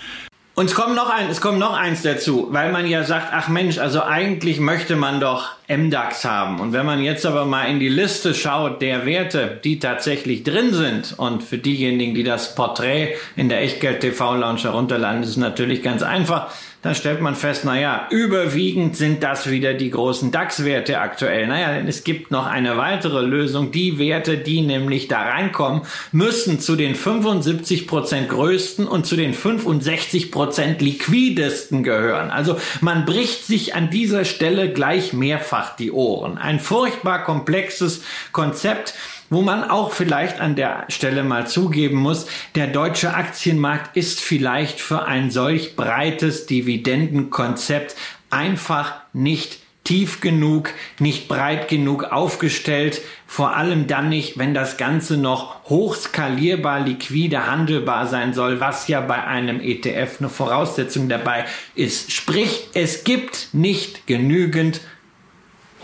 Und 0.54 0.66
es 0.66 0.74
kommt 0.74 0.94
noch 0.94 1.08
ein, 1.08 1.28
es 1.30 1.40
kommt 1.40 1.58
noch 1.58 1.72
eins 1.72 2.02
dazu, 2.02 2.48
weil 2.50 2.70
man 2.72 2.86
ja 2.86 3.04
sagt, 3.04 3.28
ach 3.32 3.48
Mensch, 3.48 3.78
also 3.78 4.02
eigentlich 4.02 4.60
möchte 4.60 4.96
man 4.96 5.18
doch 5.18 5.52
MDAX 5.68 6.24
haben. 6.24 6.60
Und 6.60 6.72
wenn 6.72 6.86
man 6.86 7.02
jetzt 7.02 7.24
aber 7.24 7.44
mal 7.44 7.64
in 7.64 7.80
die 7.80 7.88
Liste 7.88 8.34
schaut 8.34 8.82
der 8.82 9.06
Werte, 9.06 9.60
die 9.62 9.78
tatsächlich 9.78 10.42
drin 10.42 10.72
sind, 10.72 11.14
und 11.16 11.42
für 11.42 11.58
diejenigen, 11.58 12.14
die 12.14 12.24
das 12.24 12.54
Porträt 12.54 13.14
in 13.36 13.48
der 13.48 13.62
Echtgeld 13.62 14.00
TV 14.00 14.36
Lounge 14.36 14.62
herunterladen, 14.62 15.22
ist 15.22 15.36
natürlich 15.36 15.82
ganz 15.82 16.02
einfach 16.02 16.52
dann 16.82 16.96
stellt 16.96 17.20
man 17.20 17.36
fest, 17.36 17.64
naja, 17.64 18.08
überwiegend 18.10 18.96
sind 18.96 19.22
das 19.22 19.48
wieder 19.48 19.72
die 19.72 19.90
großen 19.90 20.32
DAX-Werte 20.32 20.98
aktuell. 20.98 21.46
Naja, 21.46 21.74
denn 21.74 21.86
es 21.86 22.02
gibt 22.02 22.32
noch 22.32 22.46
eine 22.46 22.76
weitere 22.76 23.20
Lösung. 23.20 23.70
Die 23.70 24.00
Werte, 24.00 24.36
die 24.36 24.62
nämlich 24.62 25.06
da 25.06 25.22
reinkommen, 25.22 25.82
müssen 26.10 26.58
zu 26.58 26.74
den 26.74 26.96
75 26.96 27.86
Prozent 27.86 28.28
größten 28.28 28.88
und 28.88 29.06
zu 29.06 29.14
den 29.14 29.32
65 29.32 30.32
Prozent 30.32 30.82
liquidesten 30.82 31.84
gehören. 31.84 32.30
Also 32.30 32.58
man 32.80 33.04
bricht 33.04 33.46
sich 33.46 33.76
an 33.76 33.88
dieser 33.90 34.24
Stelle 34.24 34.72
gleich 34.72 35.12
mehrfach 35.52 35.76
die 35.76 35.92
Ohren. 35.92 36.38
Ein 36.38 36.60
furchtbar 36.60 37.24
komplexes 37.24 38.02
Konzept 38.32 38.94
wo 39.30 39.40
man 39.40 39.64
auch 39.64 39.92
vielleicht 39.92 40.42
an 40.42 40.56
der 40.56 40.84
Stelle 40.90 41.24
mal 41.24 41.46
zugeben 41.46 41.96
muss, 41.96 42.26
der 42.54 42.66
deutsche 42.66 43.14
Aktienmarkt 43.14 43.96
ist 43.96 44.20
vielleicht 44.20 44.78
für 44.78 45.06
ein 45.06 45.30
solch 45.30 45.74
breites 45.74 46.44
Dividendenkonzept 46.44 47.96
einfach 48.28 48.92
nicht 49.14 49.62
tief 49.84 50.20
genug, 50.20 50.70
nicht 50.98 51.28
breit 51.28 51.68
genug 51.68 52.04
aufgestellt, 52.04 53.00
vor 53.26 53.56
allem 53.56 53.86
dann 53.86 54.08
nicht, 54.10 54.38
wenn 54.38 54.54
das 54.54 54.76
Ganze 54.76 55.16
noch 55.16 55.64
hochskalierbar, 55.64 56.80
liquide, 56.80 57.46
handelbar 57.50 58.06
sein 58.06 58.34
soll, 58.34 58.60
was 58.60 58.86
ja 58.88 59.00
bei 59.00 59.24
einem 59.24 59.60
ETF 59.60 60.16
eine 60.20 60.28
Voraussetzung 60.28 61.08
dabei 61.08 61.46
ist. 61.74 62.12
Sprich, 62.12 62.68
es 62.74 63.04
gibt 63.04 63.48
nicht 63.52 64.06
genügend 64.06 64.80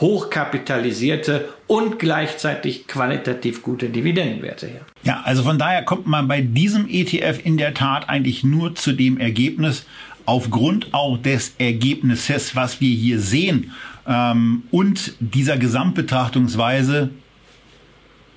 hochkapitalisierte 0.01 1.49
und 1.67 1.99
gleichzeitig 1.99 2.87
qualitativ 2.87 3.63
gute 3.63 3.89
Dividendenwerte 3.89 4.67
her. 4.67 4.81
Ja, 5.03 5.23
also 5.25 5.43
von 5.43 5.59
daher 5.59 5.83
kommt 5.83 6.07
man 6.07 6.29
bei 6.29 6.41
diesem 6.41 6.89
ETF 6.89 7.45
in 7.45 7.57
der 7.57 7.75
Tat 7.75 8.09
eigentlich 8.09 8.45
nur 8.45 8.75
zu 8.75 8.93
dem 8.93 9.19
Ergebnis, 9.19 9.87
aufgrund 10.25 10.93
auch 10.93 11.17
des 11.17 11.55
Ergebnisses, 11.59 12.55
was 12.55 12.81
wir 12.81 12.95
hier 12.95 13.19
sehen 13.19 13.73
ähm, 14.07 14.65
und 14.71 15.15
dieser 15.21 15.57
Gesamtbetrachtungsweise 15.57 17.11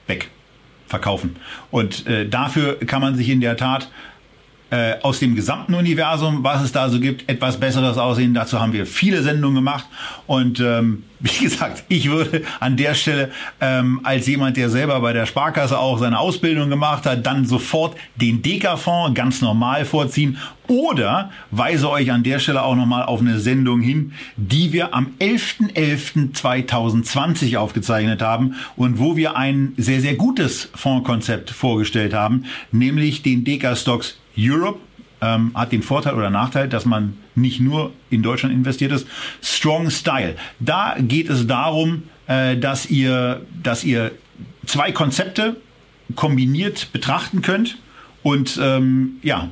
weg 0.08 0.30
verkaufen. 0.88 1.36
Und 1.70 2.08
äh, 2.08 2.28
dafür 2.28 2.80
kann 2.80 3.02
man 3.02 3.16
sich 3.16 3.30
in 3.30 3.42
der 3.42 3.58
Tat 3.58 3.90
äh, 4.72 4.96
aus 5.02 5.20
dem 5.20 5.36
gesamten 5.36 5.76
Universum, 5.76 6.44
was 6.44 6.64
es 6.64 6.72
da 6.72 6.90
so 6.90 7.00
gibt, 7.00 7.30
etwas 7.30 7.60
Besseres 7.60 7.98
aussehen. 7.98 8.34
Dazu 8.34 8.60
haben 8.60 8.74
wir 8.74 8.86
viele 8.86 9.22
Sendungen 9.22 9.56
gemacht. 9.56 9.86
Und 10.28 10.62
ähm, 10.62 11.04
wie 11.20 11.44
gesagt, 11.44 11.84
ich 11.90 12.10
würde 12.10 12.44
an 12.60 12.78
der 12.78 12.96
Stelle 12.96 13.32
ähm, 13.60 14.00
als 14.04 14.28
jemand, 14.28 14.56
der 14.58 14.70
selber 14.70 15.00
bei 15.02 15.14
der 15.14 15.26
Sparkasse 15.26 15.78
auch 15.78 15.98
seine 16.00 16.20
Ausbildung 16.20 16.70
gemacht 16.70 17.06
hat, 17.06 17.26
dann 17.26 17.46
sofort 17.46 17.98
den 18.16 18.42
Deka-Fonds 18.42 19.14
ganz 19.14 19.42
normal 19.42 19.84
vorziehen 19.86 20.38
oder 20.68 21.32
weise 21.52 21.90
euch 21.90 22.12
an 22.14 22.24
der 22.24 22.40
Stelle 22.40 22.64
auch 22.64 22.76
nochmal 22.76 23.04
auf 23.04 23.20
eine 23.20 23.40
Sendung 23.40 23.82
hin, 23.82 24.14
die 24.38 24.72
wir 24.72 24.94
am 24.94 25.08
11.11.2020 25.20 27.58
aufgezeichnet 27.58 28.22
haben 28.22 28.56
und 28.78 28.98
wo 28.98 29.18
wir 29.18 29.36
ein 29.36 29.74
sehr, 29.76 30.00
sehr 30.00 30.16
gutes 30.16 30.70
Fondskonzept 30.74 31.50
vorgestellt 31.50 32.14
haben, 32.14 32.46
nämlich 32.72 33.22
den 33.22 33.44
Deka 33.44 33.76
Stocks 33.76 34.21
Europe 34.38 34.80
ähm, 35.22 35.52
hat 35.54 35.72
den 35.72 35.84
Vorteil 35.84 36.16
oder 36.16 36.30
Nachteil, 36.30 36.68
dass 36.68 36.86
man 36.86 37.18
nicht 37.36 37.60
nur 37.60 37.92
in 38.10 38.24
Deutschland 38.24 38.54
investiert 38.54 38.92
ist. 38.92 39.08
Strong 39.42 39.90
Style. 39.90 40.36
Da 40.60 40.96
geht 41.00 41.30
es 41.30 41.48
darum, 41.48 42.04
äh, 42.28 42.58
dass 42.58 42.88
ihr, 42.88 43.46
dass 43.62 43.84
ihr 43.84 44.12
zwei 44.66 44.92
Konzepte 44.92 45.58
kombiniert 46.16 46.92
betrachten 46.92 47.42
könnt 47.42 47.78
und 48.24 48.60
ähm, 48.62 49.18
ja 49.22 49.50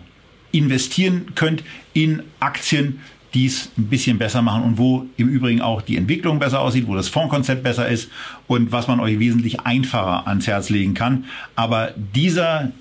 investieren 0.52 1.34
könnt 1.36 1.64
in 1.94 2.24
Aktien, 2.40 3.00
die 3.34 3.46
es 3.46 3.70
ein 3.78 3.88
bisschen 3.88 4.18
besser 4.18 4.42
machen 4.42 4.64
und 4.64 4.78
wo 4.80 5.06
im 5.18 5.30
Übrigen 5.30 5.62
auch 5.62 5.84
die 5.84 5.96
Entwicklung 5.96 6.40
besser 6.40 6.62
aussieht, 6.62 6.88
wo 6.88 6.96
das 6.96 7.08
Fondskonzept 7.10 7.62
besser 7.62 7.88
ist 7.88 8.10
und 8.48 8.72
was 8.72 8.88
man 8.88 9.00
euch 9.00 9.20
wesentlich 9.20 9.60
einfacher 9.62 10.28
ans 10.28 10.48
Herz 10.48 10.70
legen 10.70 10.96
kann. 10.96 11.26
Aber 11.56 11.94
dieser 11.96 12.72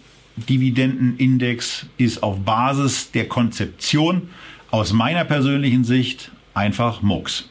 Dividendenindex 0.47 1.87
ist 1.97 2.23
auf 2.23 2.41
Basis 2.41 3.11
der 3.11 3.29
Konzeption 3.29 4.29
aus 4.71 4.93
meiner 4.93 5.25
persönlichen 5.25 5.85
Sicht 5.85 6.31
einfach 6.55 7.03
Mucks. 7.03 7.49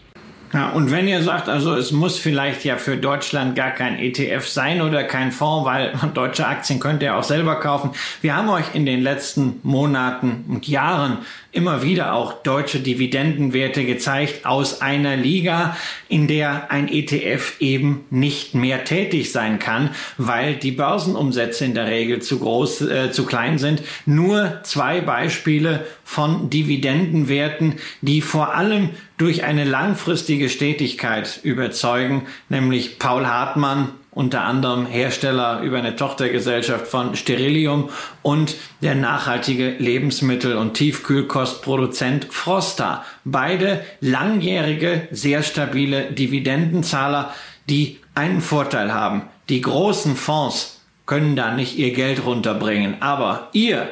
Ja, 0.54 0.70
und 0.70 0.92
wenn 0.92 1.10
ihr 1.10 1.22
sagt, 1.24 1.50
also 1.50 1.76
es 1.76 1.92
muss 1.92 2.18
vielleicht 2.18 2.64
ja 2.64 2.78
für 2.78 2.96
Deutschland 2.96 3.56
gar 3.56 3.72
kein 3.72 4.00
ETF 4.00 4.48
sein 4.48 4.82
oder 4.82 5.04
kein 5.04 5.34
Fonds, 5.34 5.66
weil 5.66 5.94
deutsche 6.14 6.48
Aktien 6.48 6.80
könnt 6.80 7.04
ihr 7.04 7.18
auch 7.18 7.24
selber 7.24 7.60
kaufen. 7.60 7.92
Wir 8.22 8.36
haben 8.36 8.48
euch 8.50 8.74
in 8.74 8.86
den 8.86 9.02
letzten 9.02 9.60
Monaten 9.64 10.46
und 10.48 10.68
Jahren 10.68 11.18
immer 11.52 11.84
wieder 11.84 12.14
auch 12.14 12.44
deutsche 12.44 12.80
Dividendenwerte 12.80 13.84
gezeigt 13.84 14.46
aus 14.46 14.82
einer 14.82 15.18
Liga, 15.18 15.76
in 16.10 16.28
der 16.28 16.72
ein 16.72 16.88
ETF 16.88 17.60
eben 17.60 18.06
nicht 18.10 18.56
mehr 18.56 18.84
tätig 18.84 19.32
sein 19.32 19.60
kann, 19.60 19.92
weil 20.18 20.56
die 20.56 20.72
Börsenumsätze 20.72 21.66
in 21.66 21.74
der 21.74 21.88
Regel 21.88 22.22
zu 22.22 22.40
groß, 22.40 22.82
äh, 22.82 23.12
zu 23.12 23.26
klein 23.26 23.58
sind. 23.58 23.82
Nur 24.06 24.60
zwei 24.64 25.02
Beispiele 25.02 25.86
von 26.04 26.50
Dividendenwerten, 26.50 27.76
die 28.02 28.22
vor 28.22 28.56
allem 28.56 28.90
durch 29.18 29.44
eine 29.44 29.64
langfristige 29.64 30.50
Stetigkeit 30.50 31.40
überzeugen, 31.44 32.28
nämlich 32.50 33.00
Paul 33.00 33.26
Hartmann 33.26 33.90
unter 34.18 34.42
anderem 34.46 34.88
Hersteller 34.88 35.62
über 35.62 35.78
eine 35.78 35.96
Tochtergesellschaft 35.96 36.88
von 36.88 37.16
Sterilium 37.16 37.90
und 38.24 38.56
der 38.82 38.96
nachhaltige 38.96 39.76
Lebensmittel- 39.78 40.58
und 40.58 40.74
Tiefkühlkostproduzent 40.74 42.26
Frosta. 42.32 43.06
Beide 43.26 43.84
langjährige, 44.02 45.08
sehr 45.12 45.44
stabile 45.44 46.12
Dividendenzahler, 46.12 47.32
die 47.70 48.00
einen 48.16 48.42
Vorteil 48.42 48.92
haben. 48.92 49.22
Die 49.50 49.62
großen 49.62 50.16
Fonds 50.16 50.82
können 51.06 51.36
da 51.36 51.54
nicht 51.54 51.78
ihr 51.78 51.94
Geld 51.94 52.26
runterbringen, 52.26 52.98
aber 53.02 53.50
ihr 53.54 53.88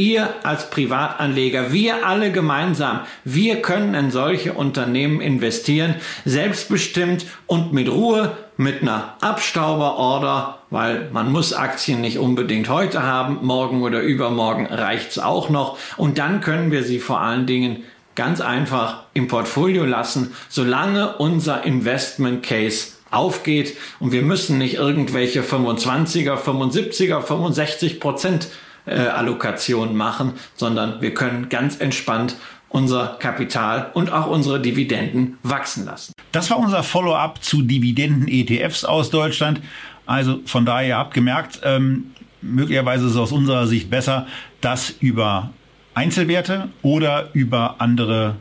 Ihr 0.00 0.30
als 0.44 0.70
Privatanleger, 0.70 1.74
wir 1.74 2.06
alle 2.06 2.32
gemeinsam, 2.32 3.00
wir 3.24 3.60
können 3.60 3.92
in 3.94 4.10
solche 4.10 4.54
Unternehmen 4.54 5.20
investieren, 5.20 5.96
selbstbestimmt 6.24 7.26
und 7.46 7.74
mit 7.74 7.90
Ruhe, 7.90 8.34
mit 8.60 8.82
einer 8.82 9.14
Abstauberorder, 9.22 10.58
weil 10.68 11.08
man 11.14 11.32
muss 11.32 11.54
Aktien 11.54 12.02
nicht 12.02 12.18
unbedingt 12.18 12.68
heute 12.68 13.02
haben, 13.02 13.38
morgen 13.40 13.82
oder 13.82 14.02
übermorgen 14.02 14.66
reicht's 14.66 15.18
auch 15.18 15.48
noch. 15.48 15.78
Und 15.96 16.18
dann 16.18 16.42
können 16.42 16.70
wir 16.70 16.84
sie 16.84 16.98
vor 16.98 17.22
allen 17.22 17.46
Dingen 17.46 17.84
ganz 18.16 18.42
einfach 18.42 19.04
im 19.14 19.28
Portfolio 19.28 19.86
lassen, 19.86 20.34
solange 20.50 21.16
unser 21.16 21.64
Investment 21.64 22.42
Case 22.42 22.88
aufgeht. 23.10 23.78
Und 23.98 24.12
wir 24.12 24.20
müssen 24.20 24.58
nicht 24.58 24.74
irgendwelche 24.74 25.40
25er, 25.40 26.36
75er, 26.36 27.22
65 27.22 27.98
Prozent 27.98 28.48
äh, 28.84 28.98
Allokation 28.98 29.96
machen, 29.96 30.34
sondern 30.54 31.00
wir 31.00 31.14
können 31.14 31.48
ganz 31.48 31.80
entspannt 31.80 32.36
unser 32.70 33.16
Kapital 33.18 33.90
und 33.94 34.10
auch 34.10 34.26
unsere 34.26 34.60
Dividenden 34.60 35.38
wachsen 35.42 35.84
lassen. 35.84 36.12
Das 36.32 36.50
war 36.50 36.58
unser 36.58 36.82
Follow-up 36.82 37.42
zu 37.42 37.62
Dividenden-ETFs 37.62 38.84
aus 38.84 39.10
Deutschland. 39.10 39.60
Also 40.06 40.40
von 40.46 40.64
daher, 40.64 40.88
ihr 40.88 40.96
habt 40.96 41.14
gemerkt, 41.14 41.60
ähm, 41.64 42.12
möglicherweise 42.40 43.06
ist 43.06 43.12
es 43.12 43.16
aus 43.18 43.32
unserer 43.32 43.66
Sicht 43.66 43.90
besser, 43.90 44.26
das 44.60 44.90
über 44.90 45.50
Einzelwerte 45.94 46.68
oder 46.82 47.30
über 47.34 47.76
andere 47.80 48.36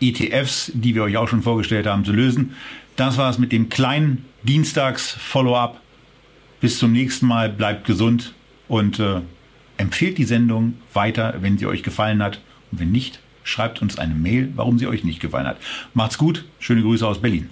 ETFs, 0.00 0.70
die 0.74 0.94
wir 0.94 1.04
euch 1.04 1.16
auch 1.16 1.28
schon 1.28 1.42
vorgestellt 1.42 1.86
haben, 1.86 2.04
zu 2.04 2.12
lösen. 2.12 2.54
Das 2.96 3.16
war 3.16 3.30
es 3.30 3.38
mit 3.38 3.52
dem 3.52 3.68
kleinen 3.68 4.26
Dienstags-Follow-up. 4.42 5.80
Bis 6.60 6.78
zum 6.78 6.92
nächsten 6.92 7.26
Mal, 7.26 7.48
bleibt 7.48 7.86
gesund 7.86 8.34
und 8.66 8.98
äh, 8.98 9.20
Empfehlt 9.78 10.18
die 10.18 10.24
Sendung 10.24 10.74
weiter, 10.92 11.36
wenn 11.40 11.56
sie 11.56 11.66
euch 11.66 11.84
gefallen 11.84 12.20
hat. 12.20 12.40
Und 12.70 12.80
wenn 12.80 12.90
nicht, 12.90 13.20
schreibt 13.48 13.82
uns 13.82 13.98
eine 13.98 14.14
Mail, 14.14 14.52
warum 14.54 14.78
sie 14.78 14.86
euch 14.86 15.04
nicht 15.04 15.20
gefallen 15.20 15.46
hat. 15.46 15.56
Macht's 15.94 16.18
gut. 16.18 16.44
Schöne 16.58 16.82
Grüße 16.82 17.06
aus 17.06 17.20
Berlin. 17.20 17.48